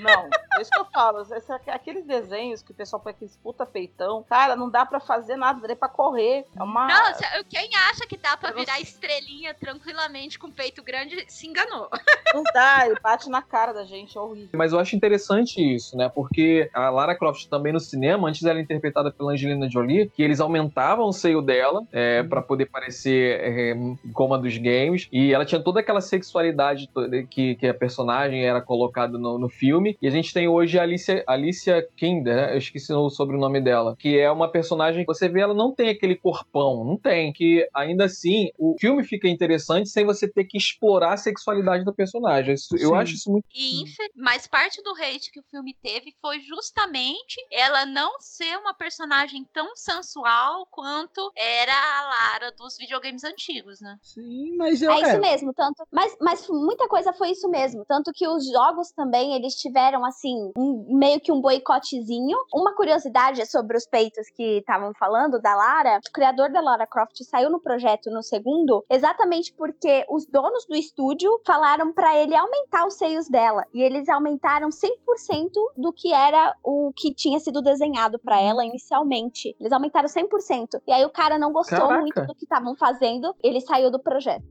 [0.00, 1.24] Não, é isso que eu falo.
[1.68, 5.66] aqueles desenhos que o pessoal põe aqueles puta peitão, cara, não dá pra fazer nada,
[5.66, 6.44] nem pra correr.
[6.56, 6.86] É uma.
[6.86, 11.46] Não, quem acha que dá pra Eu virar não- estrelinha tranquilamente com peito grande se
[11.46, 11.88] enganou.
[12.34, 14.50] Não dá, ele bate na cara da gente, é horrível.
[14.54, 16.10] Mas eu acho interessante isso, né?
[16.14, 20.22] Porque a Lara Croft também no cinema, antes ela era interpretada pela Angelina Jolie, que
[20.22, 22.28] eles aumentavam o seio dela é, Uhum.
[22.28, 23.74] para poder parecer é,
[24.12, 25.08] como a dos games.
[25.12, 26.88] E ela tinha toda aquela sexualidade
[27.30, 29.96] que, que a personagem era colocada no, no filme.
[30.00, 32.54] E a gente tem hoje a Alicia, Alicia Kinder, né?
[32.54, 35.88] eu esqueci o sobrenome dela, que é uma personagem que você vê, ela não tem
[35.90, 37.32] aquele corpão, não tem.
[37.32, 41.92] Que ainda assim, o filme fica interessante sem você ter que explorar a sexualidade da
[41.92, 42.54] personagem.
[42.54, 42.94] Isso- Eu Sim.
[42.96, 43.82] acho isso muito E
[44.14, 49.44] Mas parte do hate que o filme teve foi justamente ela não ser uma personagem
[49.52, 53.96] tão sensual quanto era a Lara dos videogames antigos, né?
[54.02, 54.90] Sim, mas eu.
[54.92, 55.84] É isso mesmo, tanto.
[55.90, 57.84] Mas, mas muita coisa foi isso mesmo.
[57.86, 62.36] Tanto que os jogos também, eles tiveram, assim, um- meio que um boicotezinho.
[62.52, 65.98] Uma curiosidade é sobre os peitos que estavam falando da Lara.
[66.06, 70.74] O criador da Lara Croft saiu no projeto no segundo exatamente porque os donos do
[70.76, 73.64] estúdio falaram pra ele aumentar os seios dela.
[73.72, 79.54] E eles aumentaram 100% do que era o que tinha sido desenhado pra ela inicialmente.
[79.58, 80.80] Eles aumentaram 100%.
[80.86, 82.00] E aí o cara não gostou Caraca.
[82.00, 84.44] muito do que estavam fazendo, ele saiu do projeto.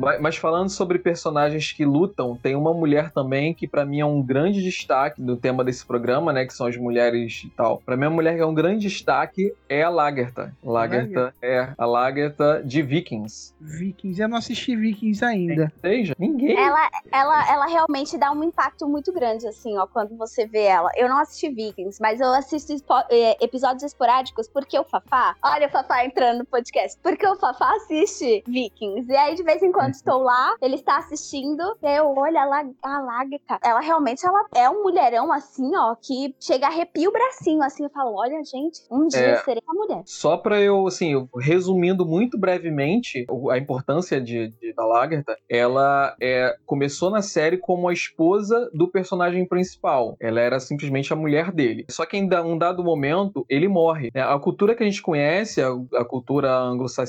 [0.00, 4.04] Mas, mas falando sobre personagens que lutam, tem uma mulher também que pra mim é
[4.06, 6.46] um grande destaque no tema desse programa, né?
[6.46, 7.82] Que são as mulheres e tal.
[7.84, 10.54] Pra mim, a mulher que é um grande destaque é a Lagertha.
[10.64, 13.54] Lagertha é a Lagertha de Vikings.
[13.60, 15.72] Vikings, eu não assisti Vikings ainda.
[15.80, 16.56] Seja, ninguém.
[16.56, 20.90] Ela, ela, ela realmente dá um impacto muito grande, assim, ó, quando você vê ela.
[20.96, 25.36] Eu não assisti Vikings, mas eu assisto espo- eh, episódios esporádicos porque o Fafá.
[25.42, 26.98] Olha o Fafá entrando no podcast.
[27.02, 29.10] Porque o Fafá assiste Vikings.
[29.10, 32.38] E aí, de vez em quando, estou lá, ele está assistindo, e aí eu olho
[32.38, 33.58] a, La- a Lagertha.
[33.62, 37.84] Ela realmente ela é um mulherão, assim, ó, que chega a arrepia o bracinho, assim.
[37.84, 39.36] Eu falo, olha, gente, um dia É.
[39.44, 40.02] serei uma mulher.
[40.06, 46.14] Só pra eu, assim, eu- resumindo muito brevemente a importância de, de- da Lagertha, ela
[46.20, 50.16] é, começou na série como a esposa do personagem principal.
[50.20, 51.84] Ela era simplesmente a mulher dele.
[51.90, 54.10] Só que em um dado momento, ele morre.
[54.14, 54.22] né?
[54.22, 56.50] A cultura que a gente conhece, a, a cultura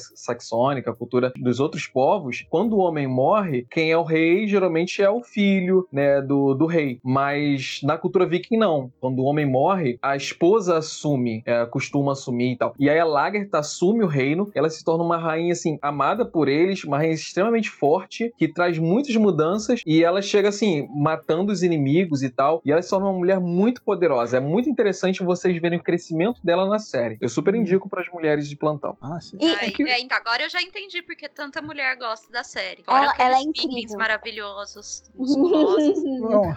[0.06, 5.02] anglo-saxônica, a cultura dos outros povos, quando o homem morre, quem é o rei geralmente
[5.02, 7.00] é o filho né, do, do rei.
[7.04, 8.92] Mas na cultura viking, não.
[9.00, 12.74] Quando o homem morre, a esposa assume, é, costuma assumir e tal.
[12.80, 16.48] E aí a Lagertha assume o reino, ela se torna uma rainha, assim, amada por
[16.48, 21.64] eles, uma rainha extremamente forte, que traz muitas mudanças, e ela chega, assim, matando os
[21.64, 24.38] inimigos e tal, e ela se torna uma mulher muito poderosa.
[24.38, 27.18] É muito interessante vocês verem o crescimento dela na série.
[27.22, 28.98] Eu super indico para as mulheres de plantão.
[29.02, 29.38] Ah, sim.
[29.42, 32.84] Ai, é, então, agora eu já entendi porque tanta mulher gosta da série.
[32.88, 33.98] Ela- Olha ela é incrível.
[33.98, 35.04] maravilhosos.
[35.16, 36.56] Bom,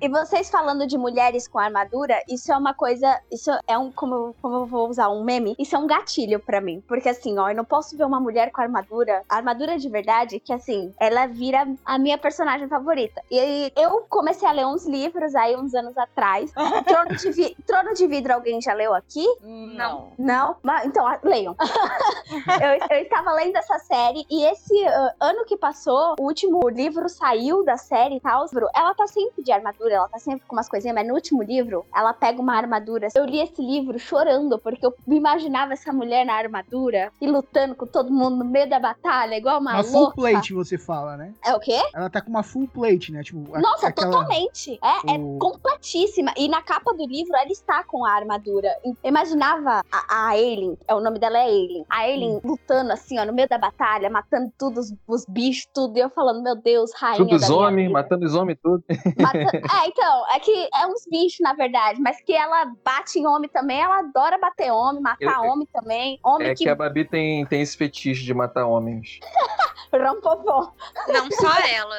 [0.00, 3.20] E vocês falando de mulheres com armadura, isso é uma coisa.
[3.30, 3.92] Isso é um.
[3.92, 5.54] Como, eu- como eu vou usar um meme?
[5.58, 6.82] Isso é um gatilho pra mim.
[6.88, 9.22] Porque assim, ó, eu não posso ver uma mulher com armadura.
[9.28, 13.20] Armadura de verdade, que assim, ela vira a minha personagem favorita.
[13.30, 16.50] E aí, eu comecei a ler uns livros aí uns anos atrás.
[16.86, 19.26] Trono de, Vi- Trono de Vidro, alguém já leu aqui?
[19.42, 20.12] Não.
[20.18, 20.56] Não?
[20.62, 21.54] Mas, então, leiam.
[22.90, 27.06] eu, eu estava lendo essa série e esse ah, ano que passou, o último livro
[27.08, 28.46] saiu da série e tal.
[28.74, 31.84] Ela tá sempre de armadura, ela tá sempre com umas coisinhas, mas no último livro,
[31.94, 33.08] ela pega uma armadura.
[33.14, 37.74] Eu li esse livro chorando, porque eu me imaginava essa mulher na armadura e lutando
[37.74, 40.16] com todo mundo no meio da batalha, igual uma, uma full louca.
[40.16, 41.34] plate, você fala, né?
[41.44, 41.80] É o quê?
[41.94, 43.22] Ela tá com uma full plate, né?
[43.22, 44.78] Tipo, Nossa, aquela- totalmente.
[44.82, 46.32] É, O- é completíssima.
[46.36, 48.68] E na capa do livro ela está com a armadura.
[48.84, 51.84] Eu imaginava a, a Aileen, é, o nome dela é Aileen.
[51.88, 52.40] A Aileen Hum.
[52.44, 55.96] lutando assim, ó, no meio da batalha, matando tudo, os, os bichos, tudo.
[55.96, 58.79] E eu falando, meu Deus, rainha Tudo os homens, matando os homens tudo.
[59.18, 63.26] Mata- É, então, é que é uns bichos, na verdade, mas que ela bate em
[63.26, 66.18] homem também, ela adora bater homem, matar Eu- homem também.
[66.24, 69.18] Homem É que, que a Babi tem, tem esse fetiche de matar homens.
[69.92, 70.72] rompopó.
[71.08, 71.96] Não só ela.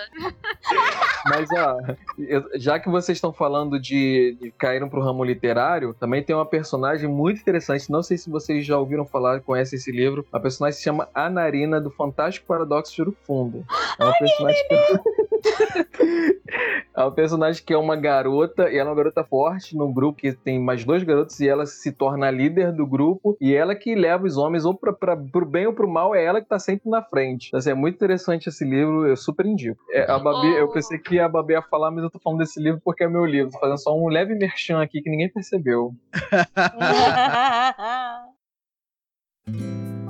[1.26, 1.78] Mas, ó,
[2.56, 7.10] já que vocês estão falando de, de caíram pro ramo literário, também tem uma personagem
[7.10, 7.92] muito interessante.
[7.92, 10.26] Não sei se vocês já ouviram falar, conhecem esse livro.
[10.32, 13.66] A personagem se chama Anarina, do Fantástico Paradoxo de Ouro Fundo.
[14.00, 14.82] É uma personagem que...
[16.96, 20.20] É uma personagem que é uma garota, e ela é uma garota forte num grupo
[20.20, 23.76] que tem mais dois garotos, e ela se torna a líder do grupo, e ela
[23.76, 26.48] que leva os homens ou pra, pra, pro bem ou pro mal, é ela que
[26.48, 27.48] tá sempre na frente.
[27.48, 29.82] Então, assim, é muito interessante esse livro, eu super indico.
[29.92, 32.62] É, a Babi, eu pensei que a Babi ia falar, mas eu tô falando desse
[32.62, 33.52] livro porque é meu livro.
[33.52, 35.94] Tô fazendo só um leve merchan aqui que ninguém percebeu.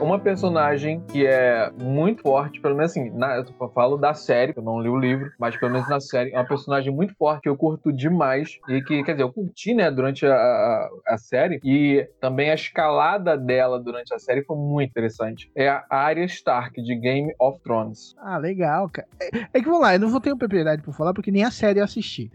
[0.00, 4.62] Uma personagem que é muito forte, pelo menos assim, na- eu falo da série, eu
[4.62, 7.48] não li o livro, mas pelo menos na série, é uma personagem muito forte que
[7.48, 8.58] eu curto demais.
[8.68, 11.60] E que, quer dizer, eu curti, né, durante a, a, a série.
[11.62, 15.50] E também a escalada dela durante a série foi muito interessante.
[15.54, 18.14] É a Arya Stark, de Game of Thrones.
[18.18, 19.06] Ah, legal, cara.
[19.20, 21.50] É, é que vamos lá, eu não vou ter propriedade pra falar, porque nem a
[21.50, 22.30] série eu assisti.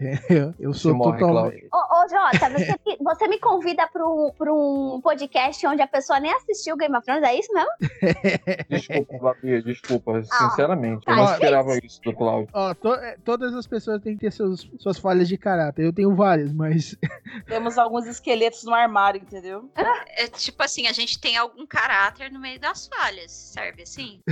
[0.58, 1.66] Eu sou Você morre, totalmente.
[1.72, 5.86] Ô, ô Jota, você, me- você me convida pra um, pra um podcast onde a
[5.88, 7.70] pessoa nem assistiu Game of Thrones, é isso mesmo?
[8.68, 11.04] Desculpa, Babi, desculpa, Ah, sinceramente.
[11.04, 11.34] tá, eu não gente.
[11.34, 12.48] esperava isso do Cláudio.
[12.52, 15.84] Ó, to- é, todas as pessoas têm que ter seus, suas falhas de caráter.
[15.84, 16.96] Eu tenho várias, mas.
[17.46, 19.70] Temos alguns esqueletos no armário, entendeu?
[20.16, 24.20] É tipo assim, a gente tem algum caráter no meio das falhas, serve assim?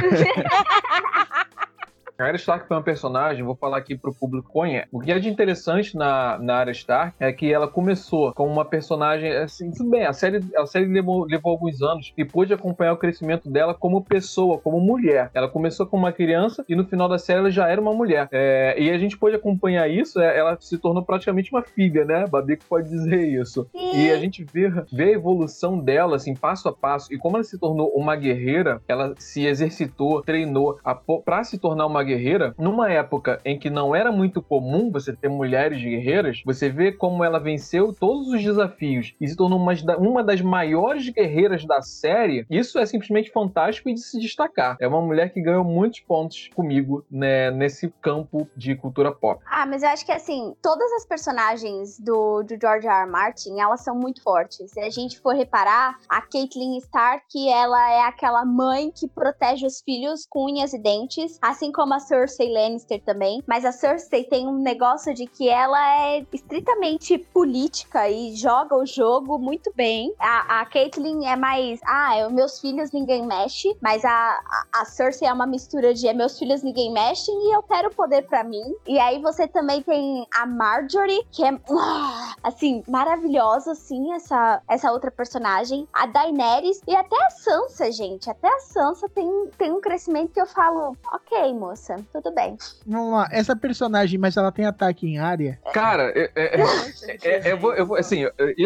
[2.17, 4.87] A Arya Stark foi uma personagem, vou falar aqui pro público conhece.
[4.93, 8.65] O que é de interessante na, na Arya Stark é que ela começou como uma
[8.65, 12.93] personagem, assim, tudo bem, a série, a série levou, levou alguns anos e pôde acompanhar
[12.93, 15.29] o crescimento dela como pessoa, como mulher.
[15.35, 18.29] Ela começou como uma criança e no final da série ela já era uma mulher.
[18.31, 22.29] É, e a gente pôde acompanhar isso, é, ela se tornou praticamente uma filha, né?
[22.29, 23.67] Babico pode dizer isso.
[23.93, 27.45] E a gente vê, vê a evolução dela, assim, passo a passo, e como ela
[27.45, 32.55] se tornou uma guerreira, ela se exercitou, treinou a po- pra se tornar uma guerreira,
[32.59, 37.25] numa época em que não era muito comum você ter mulheres guerreiras, você vê como
[37.25, 42.47] ela venceu todos os desafios e se tornou uma, uma das maiores guerreiras da série.
[42.51, 44.77] Isso é simplesmente fantástico e de se destacar.
[44.81, 49.43] É uma mulher que ganhou muitos pontos comigo né, nesse campo de cultura pop.
[49.47, 53.03] Ah, mas eu acho que assim, todas as personagens do, do George R.
[53.03, 53.11] R.
[53.11, 54.71] Martin, elas são muito fortes.
[54.71, 59.81] Se a gente for reparar, a Caitlyn Stark, ela é aquela mãe que protege os
[59.81, 63.43] filhos com unhas e dentes, assim como a Cersei Lannister também.
[63.47, 68.85] Mas a Cersei tem um negócio de que ela é estritamente política e joga o
[68.85, 70.13] jogo muito bem.
[70.19, 74.85] A, a Caitlyn é mais, ah, é, meus filhos ninguém mexe, mas a, a, a
[74.85, 78.43] Cersei é uma mistura de é, meus filhos ninguém mexe e eu quero poder pra
[78.43, 78.75] mim.
[78.87, 84.93] E aí você também tem a Marjorie, que é ah, assim, maravilhosa, assim, essa, essa
[84.93, 85.89] outra personagem.
[85.93, 88.31] A Daenerys e até a Sansa, gente.
[88.31, 89.29] Até a Sansa tem,
[89.59, 92.57] tem um crescimento que eu falo, ok, moça, tudo bem.
[92.87, 95.59] Vamos lá, essa personagem, mas ela tem ataque em área.
[95.73, 98.25] Cara, é, é, é, é, eu vou, eu vou, assim,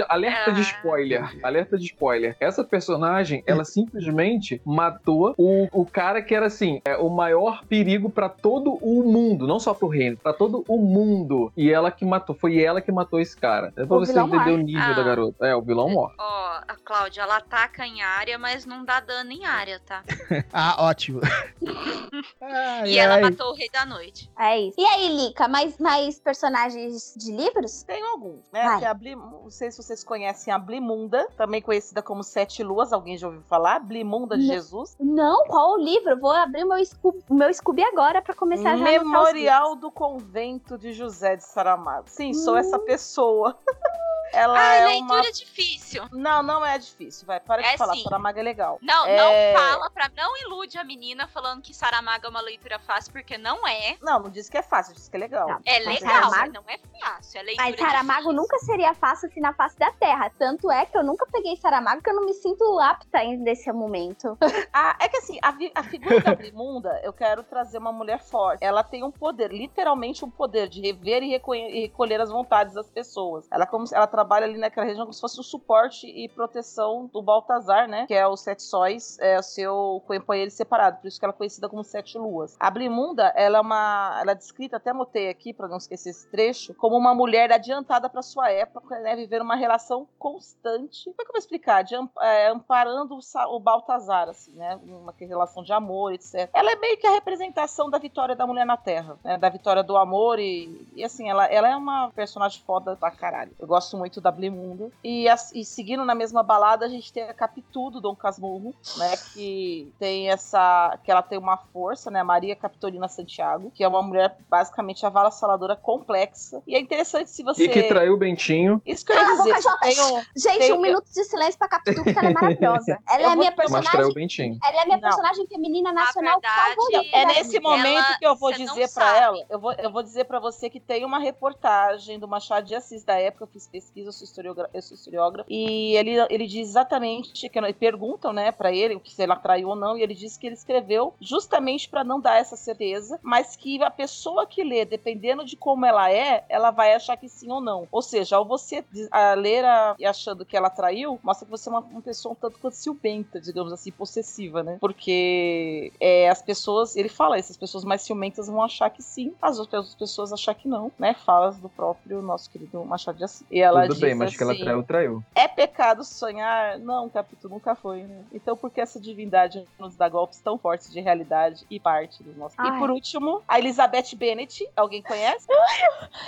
[0.08, 2.36] alerta de spoiler, alerta de spoiler.
[2.40, 8.10] Essa personagem, ela simplesmente matou o, o cara que era, assim, é, o maior perigo
[8.10, 11.52] pra todo o mundo, não só pro reino, pra todo o mundo.
[11.56, 13.72] E ela que matou, foi ela que matou esse cara.
[13.76, 14.92] É pra O você entender o nível Ah.
[14.94, 15.46] da garota.
[15.46, 16.14] É, o vilão morre.
[16.18, 20.02] Ó, a Cláudia, ela ataca em área, mas não dá dano em área, tá?
[20.52, 21.20] ah, ótimo.
[22.40, 23.20] Ai, e ela ai.
[23.22, 24.30] matou o Rei da Noite.
[24.38, 24.80] É isso.
[24.80, 27.82] E aí, Lica, mais, mais personagens de livros?
[27.82, 28.62] Tem alguns, né?
[28.64, 28.78] Vai.
[28.80, 32.92] Tem a Bli- não sei se vocês conhecem a Blimunda, também conhecida como Sete Luas.
[32.92, 33.80] Alguém já ouviu falar?
[33.80, 34.54] Blimunda de Não.
[34.54, 34.96] Jesus.
[35.00, 36.10] Não, qual o livro?
[36.10, 39.90] Eu Vou abrir o meu Scooby, meu Scooby agora pra começar já a Memorial do
[39.90, 42.04] Convento de José de Saramago.
[42.08, 42.58] Sim, sou Hum.
[42.58, 43.56] essa pessoa.
[44.30, 45.32] Ela ah, é leitura uma...
[45.32, 46.02] difícil.
[46.12, 47.26] Não, não é difícil.
[47.26, 47.94] Vai, para de É falar.
[47.94, 48.02] sim.
[48.02, 48.78] Saramago é legal.
[48.82, 50.10] Não, É- não fala pra.
[50.14, 53.96] Não ilude a menina falando que Saramago é uma leitura fácil, porque não é.
[54.00, 55.48] Não, não disse que é fácil, disse que é legal.
[55.64, 57.40] É Mas legal, Saramago- mas não é fácil.
[57.40, 60.30] É Mas Saramago nunca seria fácil assim na face da Terra.
[60.38, 63.70] Tanto é que eu nunca peguei Saramago que eu não me sinto apta ainda nesse
[63.72, 64.36] momento.
[64.72, 68.62] Ah, é que assim, a, a figura da Blimunda, eu quero trazer uma mulher forte.
[68.64, 72.88] Ela tem um poder, literalmente um poder de rever e, e recolher as vontades das
[72.88, 73.48] pessoas.
[73.50, 77.06] Ela, como, se- ela trabalha ali naquela região como se fosse o suporte e proteção
[77.12, 78.06] do Baltazar, né?
[78.06, 80.98] Que é os sete sóis, é o seu companheiro separado.
[81.00, 82.56] Por isso que ela é conhecida como Sete Luas.
[82.60, 84.18] A Blimunda, ela é uma.
[84.20, 88.08] Ela é descrita, até anotei aqui pra não esquecer esse trecho, como uma mulher adiantada
[88.08, 89.14] pra sua época, né?
[89.14, 91.04] Viver uma relação constante.
[91.04, 91.82] Como é que eu vou explicar?
[91.82, 94.80] De, é, amparando o, o Baltazar, assim, né?
[94.84, 96.48] Uma relação de amor, etc.
[96.54, 99.36] Ela é meio que a representação da vitória da mulher na Terra, né?
[99.36, 103.52] Da vitória do amor e, e assim, ela, ela é uma personagem foda pra caralho.
[103.58, 104.90] Eu gosto muito da Blimunda.
[105.04, 109.16] E, e seguindo na mesma balada, a gente tem a Capitu do Dom Casmurro, né?
[109.32, 110.98] Que tem essa.
[111.04, 112.22] que ela tem uma força, né?
[112.22, 116.62] Maria Capitolina Santiago, que é uma mulher basicamente avassaladora complexa.
[116.66, 117.64] E é interessante se você.
[117.64, 118.80] E que traiu o Bentinho.
[118.84, 119.78] Isso que eu ia Cala a dizer.
[119.80, 122.98] tem um- Gente, tem- um minuto de silêncio pra Capitu, porque ela é maravilhosa.
[123.08, 124.10] Ela é Eu a minha vou- Mas traiu personagem.
[124.10, 124.58] o Bentinho.
[124.62, 125.02] Ela é a minha Não.
[125.08, 127.16] personagem feminina nacional favorita.
[127.16, 129.18] É nesse momento que eu vou cê dizer pra sabe.
[129.18, 132.74] ela, eu vou, eu vou dizer pra você que tem uma reportagem do Machado de
[132.74, 136.46] Assis da época, eu fiz pesquisa, eu sou, historiogra- eu sou historiógrafo, e ele, ele
[136.46, 140.36] diz exatamente, que perguntam, né, pra ele, se ela traiu ou não, e ele diz
[140.36, 144.84] que ele escreveu justamente pra não dar essa certeza, mas que a pessoa que lê,
[144.84, 147.86] dependendo de como ela é, ela vai achar que sim ou não.
[147.90, 151.68] Ou seja, ao você a ler a- e achando que ela traiu, mostra que você
[151.68, 154.76] é uma, uma pessoa um tanto quanto ciumenta, digamos assim, possessiva, né?
[154.80, 159.58] Porque é, as pessoas, ele fala, essas pessoas mais ciumentas vão achar que sim, as
[159.58, 161.14] outras pessoas achar que não, né?
[161.24, 163.46] Falas do próprio nosso querido Machado de Assis.
[163.50, 165.22] E ela Tudo diz bem, mas que ela assim, traiu, traiu.
[165.34, 166.78] é pecado sonhar?
[166.78, 168.24] Não, capítulo nunca foi, né?
[168.32, 172.32] Então por que essa divindade nos dá golpes tão fortes de realidade e parte do
[172.56, 172.76] Ai.
[172.76, 175.46] E por último, a Elizabeth Bennet, alguém conhece?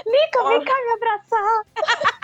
[0.07, 2.21] Lica, vem cá me abraçar.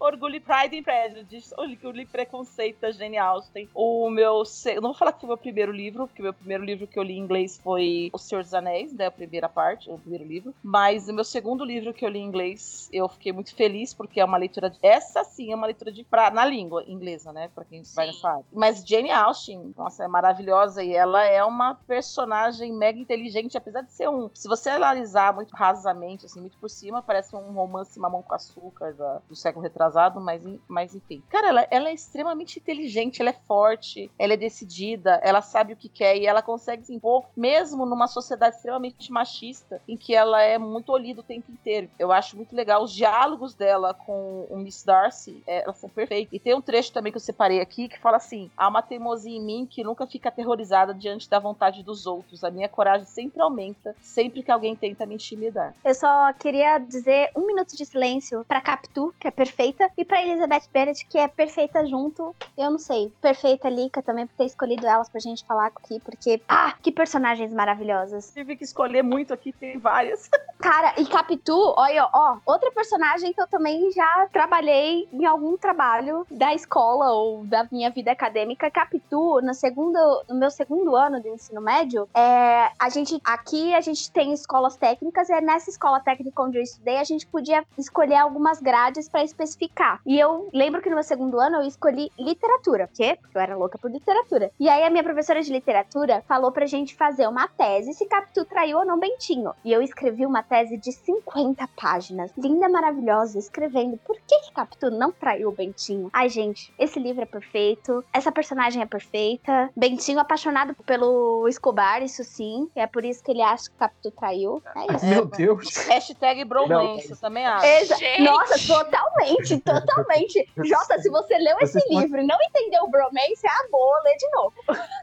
[0.00, 3.68] Eu li Pride and Prejudice, eu li Preconceito da Jane Austen.
[3.74, 4.42] O meu.
[4.66, 6.86] Eu não vou falar que foi o meu primeiro livro, porque o meu primeiro livro
[6.86, 9.06] que eu li em inglês foi O Senhor dos Anéis, né?
[9.06, 10.54] A primeira parte, o primeiro livro.
[10.62, 14.20] Mas o meu segundo livro que eu li em inglês, eu fiquei muito feliz, porque
[14.20, 14.70] é uma leitura.
[14.70, 17.48] De, essa sim é uma leitura de pra, na língua inglesa, né?
[17.54, 18.44] Pra quem vai nessa área.
[18.52, 23.92] Mas Jane Austen, nossa, é maravilhosa e ela é uma personagem mega inteligente, apesar de
[23.92, 24.30] ser um.
[24.34, 28.92] Se você analisar muito rasamente, assim, muito por cima, parece um romance mamão com açúcar
[28.94, 29.83] da- do século retrasado,
[30.20, 31.22] mas, en- mas enfim.
[31.28, 35.76] Cara, ela, ela é extremamente inteligente, ela é forte, ela é decidida, ela sabe o
[35.76, 40.42] que quer e ela consegue se impor, mesmo numa sociedade extremamente machista, em que ela
[40.42, 41.88] é muito olhida o tempo inteiro.
[41.98, 46.32] Eu acho muito legal os diálogos dela com o Miss Darcy, é, elas são perfeitas.
[46.32, 49.36] E tem um trecho também que eu separei aqui que fala assim: há uma teimosia
[49.36, 52.44] em mim que nunca fica aterrorizada diante da vontade dos outros.
[52.44, 55.74] A minha coragem sempre aumenta sempre que alguém tenta me intimidar.
[55.84, 59.30] Eu só queria dizer um minuto de silêncio pra Capitu, que é
[59.74, 62.34] perfeita, e pra Elizabeth Bennet, que é perfeita junto.
[62.56, 66.40] Eu não sei, perfeita Lika também por ter escolhido elas pra gente falar aqui, porque,
[66.48, 68.32] ah, que personagens maravilhosas.
[68.32, 70.30] Tive que escolher muito aqui, tem várias.
[70.58, 76.26] Cara, e Capitu, olha, ó, outra personagem que eu também já trabalhei em algum trabalho
[76.30, 78.70] da escola ou da minha vida acadêmica.
[78.70, 79.98] Capitu, no segundo,
[80.28, 84.76] no meu segundo ano do ensino médio, é, a gente, aqui a gente tem escolas
[84.76, 89.08] técnicas, e é nessa escola técnica onde eu estudei, a gente podia escolher algumas grades
[89.08, 89.63] pra especificar.
[90.06, 93.18] E eu lembro que no meu segundo ano eu escolhi literatura, por quê?
[93.20, 94.50] Porque eu era louca por literatura.
[94.58, 98.44] E aí a minha professora de literatura falou pra gente fazer uma tese se Capitu
[98.44, 99.52] traiu ou não Bentinho.
[99.64, 104.90] E eu escrevi uma tese de 50 páginas, linda, maravilhosa, escrevendo por que, que Capitu
[104.90, 106.08] não traiu o Bentinho.
[106.12, 109.70] Ai, gente, esse livro é perfeito, essa personagem é perfeita.
[109.76, 112.68] Bentinho apaixonado pelo Escobar, isso sim.
[112.74, 114.62] E é por isso que ele acha que Capitu traiu.
[114.76, 115.06] É isso.
[115.06, 115.76] Meu Deus.
[115.86, 117.64] Hashtag bromance, eu também acho.
[117.66, 120.48] Exa- Nossa, totalmente, totalmente.
[120.64, 124.02] Jota, se você leu esse Vocês livro e não entendeu o bromance, é a boa,
[124.04, 124.54] lê de novo.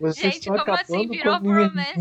[0.01, 1.93] Vocês Gente, como assim virou bromance?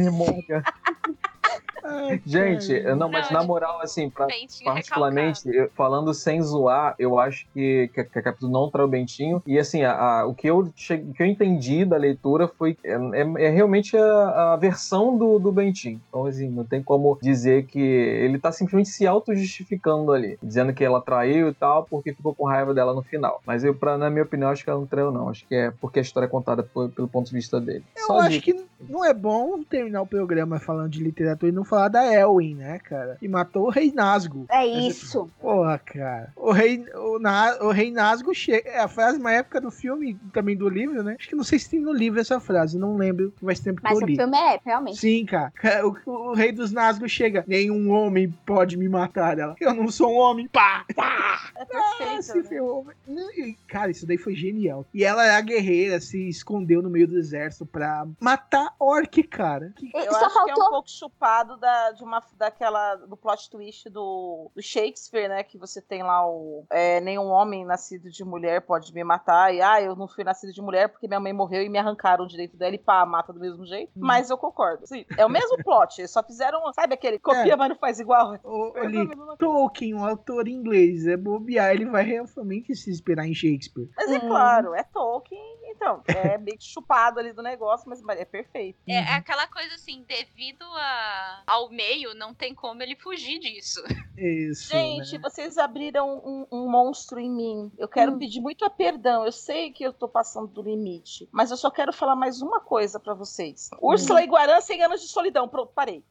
[2.26, 6.94] Gente, eu- não, mas Não, na moral, assim, pra, Bentinho particularmente, eu- falando sem zoar,
[6.98, 9.42] eu acho que, que, que a Capitu não traiu o Bentinho.
[9.46, 13.44] E assim, a, a- o, que eu, que eu entendi da leitura foi é, é-
[13.46, 16.00] é realmente a, a versão do, do Bentinho.
[16.08, 20.84] Então, assim, não tem como dizer que ele tá simplesmente se auto-justificando ali, dizendo que
[20.84, 23.40] ela traiu e tal, porque ficou com raiva dela no final.
[23.46, 25.28] Mas eu, pra, na minha opinião, acho que ela não traiu, não.
[25.28, 27.84] Acho que é porque a história é contada por- pelo ponto de vista dele.
[27.96, 28.52] Eu Só acho dica.
[28.52, 32.54] que não é bom terminar o programa falando de literatura e não falar da Elwin,
[32.54, 33.16] né, cara?
[33.18, 34.46] Que matou o rei Nasgo.
[34.50, 35.30] É isso.
[35.40, 36.32] Porra, cara.
[36.36, 38.68] O rei, o, Na- o rei Nasgo chega.
[38.70, 41.16] É a frase na época do filme, também do livro, né?
[41.18, 43.32] Acho que não sei se tem no livro essa frase, não lembro.
[43.42, 44.16] Faz tempo que Mas eu o li.
[44.16, 44.98] filme é, realmente.
[44.98, 45.52] Sim, cara.
[46.06, 47.44] O, o rei dos Nasgo chega.
[47.46, 49.38] Nenhum homem pode me matar.
[49.38, 49.54] Ela.
[49.60, 50.48] Eu não sou um homem.
[50.48, 50.84] Pá!
[50.94, 51.50] Pá!
[51.56, 52.38] É perfeito.
[52.38, 52.86] Ah, ferrou.
[53.08, 54.84] E, Cara, isso daí foi genial.
[54.92, 59.72] E ela é a guerreira, se escondeu no meio do exército pra matar orc, cara.
[59.76, 63.16] Que- Eu Só acho que é faltou- um pouco chupado da, de uma, daquela, do
[63.16, 65.42] plot twist do, do Shakespeare, né?
[65.42, 66.64] Que você tem lá o.
[66.70, 69.54] é, nenhum homem nascido de mulher pode me matar.
[69.54, 72.24] E ah, eu não fui nascido de mulher porque minha mãe morreu e me arrancaram
[72.24, 73.90] o direito dela e pá, mata do mesmo jeito.
[73.96, 74.00] Hum.
[74.02, 74.86] Mas eu concordo.
[74.86, 76.00] Sim, é o mesmo plot.
[76.00, 76.60] Eles só fizeram.
[76.74, 77.56] Sabe aquele copia, É.
[77.56, 78.38] mas não faz igual?
[78.44, 82.90] Ô, É a Oli, mesma Tolkien, um autor inglês, é bobear, ele vai realmente se
[82.90, 83.88] inspirar em Shakespeare.
[83.96, 84.28] Mas é Hum.
[84.28, 86.02] claro, é Tolkien, então.
[86.06, 88.78] É meio que chupado ali do negócio, mas é perfeito.
[88.88, 93.82] É, é aquela coisa assim, devido a- ao meio, não tem como ele fugir disso.
[94.16, 94.68] Isso.
[94.68, 95.18] Gente, né?
[95.18, 97.72] vocês abriram um, um monstro em mim.
[97.78, 98.18] Eu quero Hum.
[98.18, 99.24] pedir muito a perdão.
[99.24, 102.60] Eu sei que eu tô passando do limite, mas eu só quero falar mais uma
[102.60, 103.70] coisa pra vocês.
[103.80, 105.48] Úrsula e Guarã, 100 anos de solidão.
[105.48, 106.04] Pronto, parei.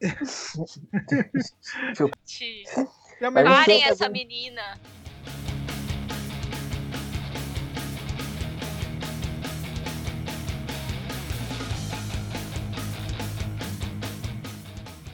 [3.20, 4.78] Parem essa menina.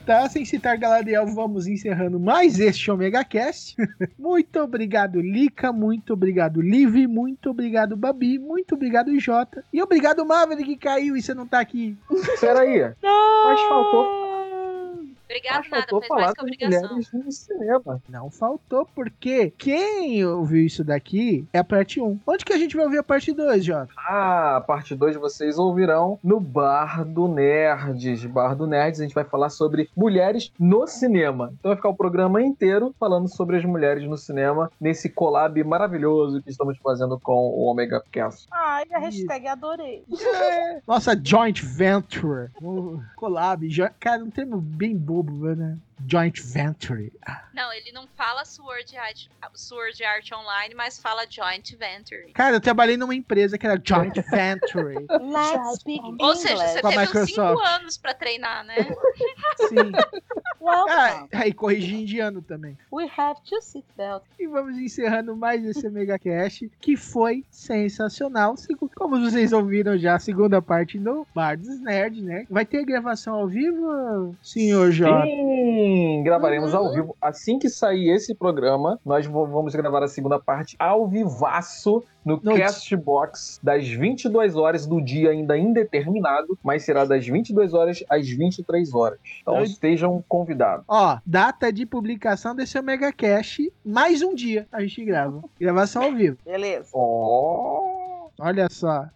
[0.07, 3.75] Tá, sem citar Galadriel, vamos encerrando mais este Omega Cast.
[4.17, 5.73] muito obrigado, Lica.
[5.73, 7.05] Muito obrigado, Liv.
[7.07, 8.39] Muito obrigado, Babi.
[8.39, 9.65] Muito obrigado, Jota.
[9.73, 11.97] E obrigado, Maverick, que caiu e você não tá aqui.
[12.39, 12.89] Peraí.
[13.03, 14.26] Mas faltou,
[15.29, 16.81] Obrigado, nada, fez mais que obrigação.
[16.89, 18.01] mulheres no cinema.
[18.09, 22.19] Não faltou, porque quem ouviu isso daqui é a parte 1.
[22.25, 23.91] Onde que a gente vai ouvir a parte 2, Jota?
[23.97, 28.23] Ah, a parte 2 vocês ouvirão no Bar do Nerds.
[28.25, 31.53] Bar do Nerds, a gente vai falar sobre mulheres no cinema.
[31.59, 36.41] Então vai ficar o programa inteiro falando sobre as mulheres no cinema, nesse collab maravilhoso
[36.41, 38.47] que estamos fazendo com o Omega Cast.
[38.51, 40.05] Ai, a hashtag adorei.
[40.87, 42.49] Nossa joint venture.
[43.15, 43.67] Collab.
[43.67, 45.79] jo- Cara, um termo bem bom bobo, né?
[46.05, 47.11] Joint Venture.
[47.53, 52.31] Não, ele não fala Sword Art, Sword Art Online, mas fala Joint Venture.
[52.33, 54.93] Cara, eu trabalhei numa empresa que era Joint Venture.
[55.09, 57.67] Let's speak Ou seja, você Com teve uns 5 Microsoft.
[57.67, 58.75] anos pra treinar, né?
[59.67, 59.91] Sim.
[60.61, 60.91] Welcome.
[60.91, 62.77] Ah, aí corrigi indiano também.
[62.91, 64.23] We have to sit belt.
[64.39, 68.55] E vamos encerrando mais esse Mega Cast, que foi sensacional.
[68.95, 72.45] Como vocês ouviram já, a segunda parte no Bar dos Nerd, né?
[72.49, 75.23] Vai ter gravação ao vivo, senhor Jota?
[75.25, 75.86] Sim,
[76.23, 77.15] gravaremos ao vivo.
[77.21, 82.57] Assim que sair esse programa, nós vamos gravar a segunda parte ao vivaço no No
[82.57, 88.93] Castbox, das 22 horas do dia ainda indeterminado, mas será das 22 horas às 23
[88.93, 89.17] horas.
[89.41, 89.69] Então Doido.
[89.69, 90.83] estejam convidados.
[90.87, 95.41] Ó, data de publicação desse Omega Cast, mais um dia a gente grava.
[95.59, 96.37] Gravação ao vivo.
[96.45, 96.89] Beleza.
[96.93, 97.97] Ó,
[98.39, 99.07] Olha só.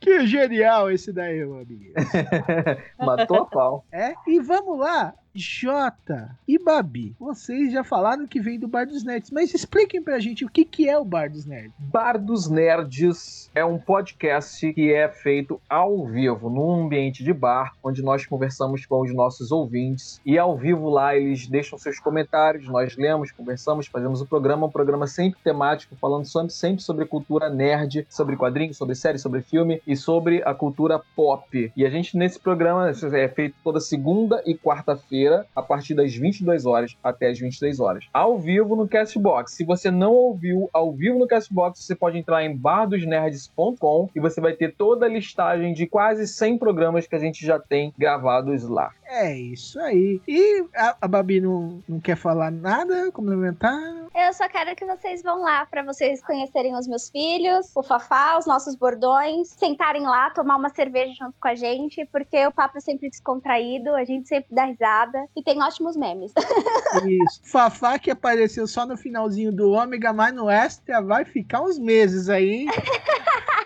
[0.00, 1.92] Que genial esse daí, meu amigo.
[2.98, 3.84] matou a pau.
[3.92, 4.14] É?
[4.26, 5.14] E vamos lá.
[5.34, 10.18] Jota e Babi, vocês já falaram que vem do Bar dos Nerds, mas expliquem pra
[10.18, 11.72] gente o que, que é o Bar dos Nerds.
[11.78, 17.74] Bar dos Nerds é um podcast que é feito ao vivo, num ambiente de bar,
[17.82, 20.20] onde nós conversamos com os nossos ouvintes.
[20.24, 24.70] E ao vivo lá eles deixam seus comentários, nós lemos, conversamos, fazemos o programa, um
[24.70, 29.96] programa sempre temático, falando sempre sobre cultura nerd, sobre quadrinhos, sobre série, sobre filme e
[29.96, 31.72] sobre a cultura pop.
[31.76, 36.66] E a gente nesse programa é feito toda segunda e quarta-feira, a partir das 22
[36.66, 38.06] horas até as 23 horas.
[38.12, 39.52] Ao vivo no Castbox.
[39.52, 44.40] Se você não ouviu ao vivo no Castbox, você pode entrar em bardosnerds.com e você
[44.40, 48.64] vai ter toda a listagem de quase 100 programas que a gente já tem gravados
[48.68, 48.92] lá.
[49.08, 50.20] É isso aí.
[50.28, 53.72] E a, a Babi não, não quer falar nada, complementar?
[54.14, 58.36] Eu só quero que vocês vão lá pra vocês conhecerem os meus filhos, o Fafá,
[58.36, 62.76] os nossos bordões, sentarem lá, tomar uma cerveja junto com a gente, porque o papo
[62.76, 66.32] é sempre descontraído, a gente sempre dá risada e tem ótimos memes.
[67.08, 67.40] Isso.
[67.44, 72.28] Fafá que apareceu só no finalzinho do Ômega, mas no Extra vai ficar uns meses
[72.28, 72.68] aí, hein?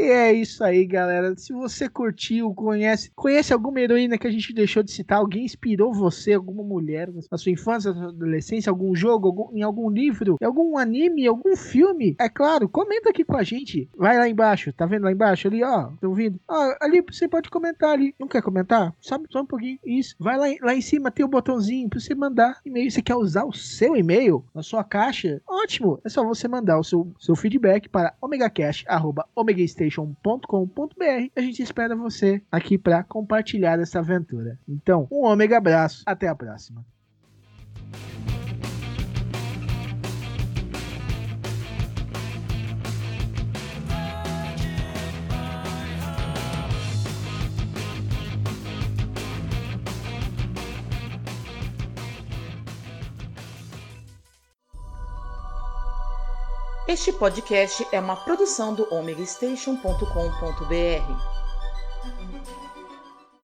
[0.00, 1.34] E é isso aí, galera.
[1.36, 5.92] Se você curtiu, conhece, conhece alguma heroína que a gente deixou de citar, alguém inspirou
[5.92, 10.36] você, alguma mulher na sua infância, na sua adolescência, algum jogo, algum- em algum livro,
[10.40, 13.90] em algum anime, algum filme, é claro, comenta aqui com a gente.
[13.96, 16.38] Vai lá embaixo, tá vendo lá embaixo ali, ó, tá ouvindo?
[16.48, 18.14] Ó, ali você pode comentar ali.
[18.20, 18.94] Não quer comentar?
[19.00, 19.80] Sabe só um pouquinho.
[19.84, 20.14] Isso.
[20.20, 22.88] Vai lá, em- lá em cima, tem o botãozinho pra você mandar e-mail.
[22.88, 25.42] Você quer usar o seu e-mail na sua caixa?
[25.44, 25.98] Ótimo.
[26.04, 28.14] É só você mandar o seu, seu feedback para
[29.96, 31.32] omegacash.omegastation.com.br.
[31.36, 34.58] A gente espera você aqui para compartilhar essa aventura.
[34.68, 36.02] Então, um ômega abraço.
[36.06, 36.84] Até a próxima.
[56.88, 61.47] Este podcast é uma produção do omegastation.com.br.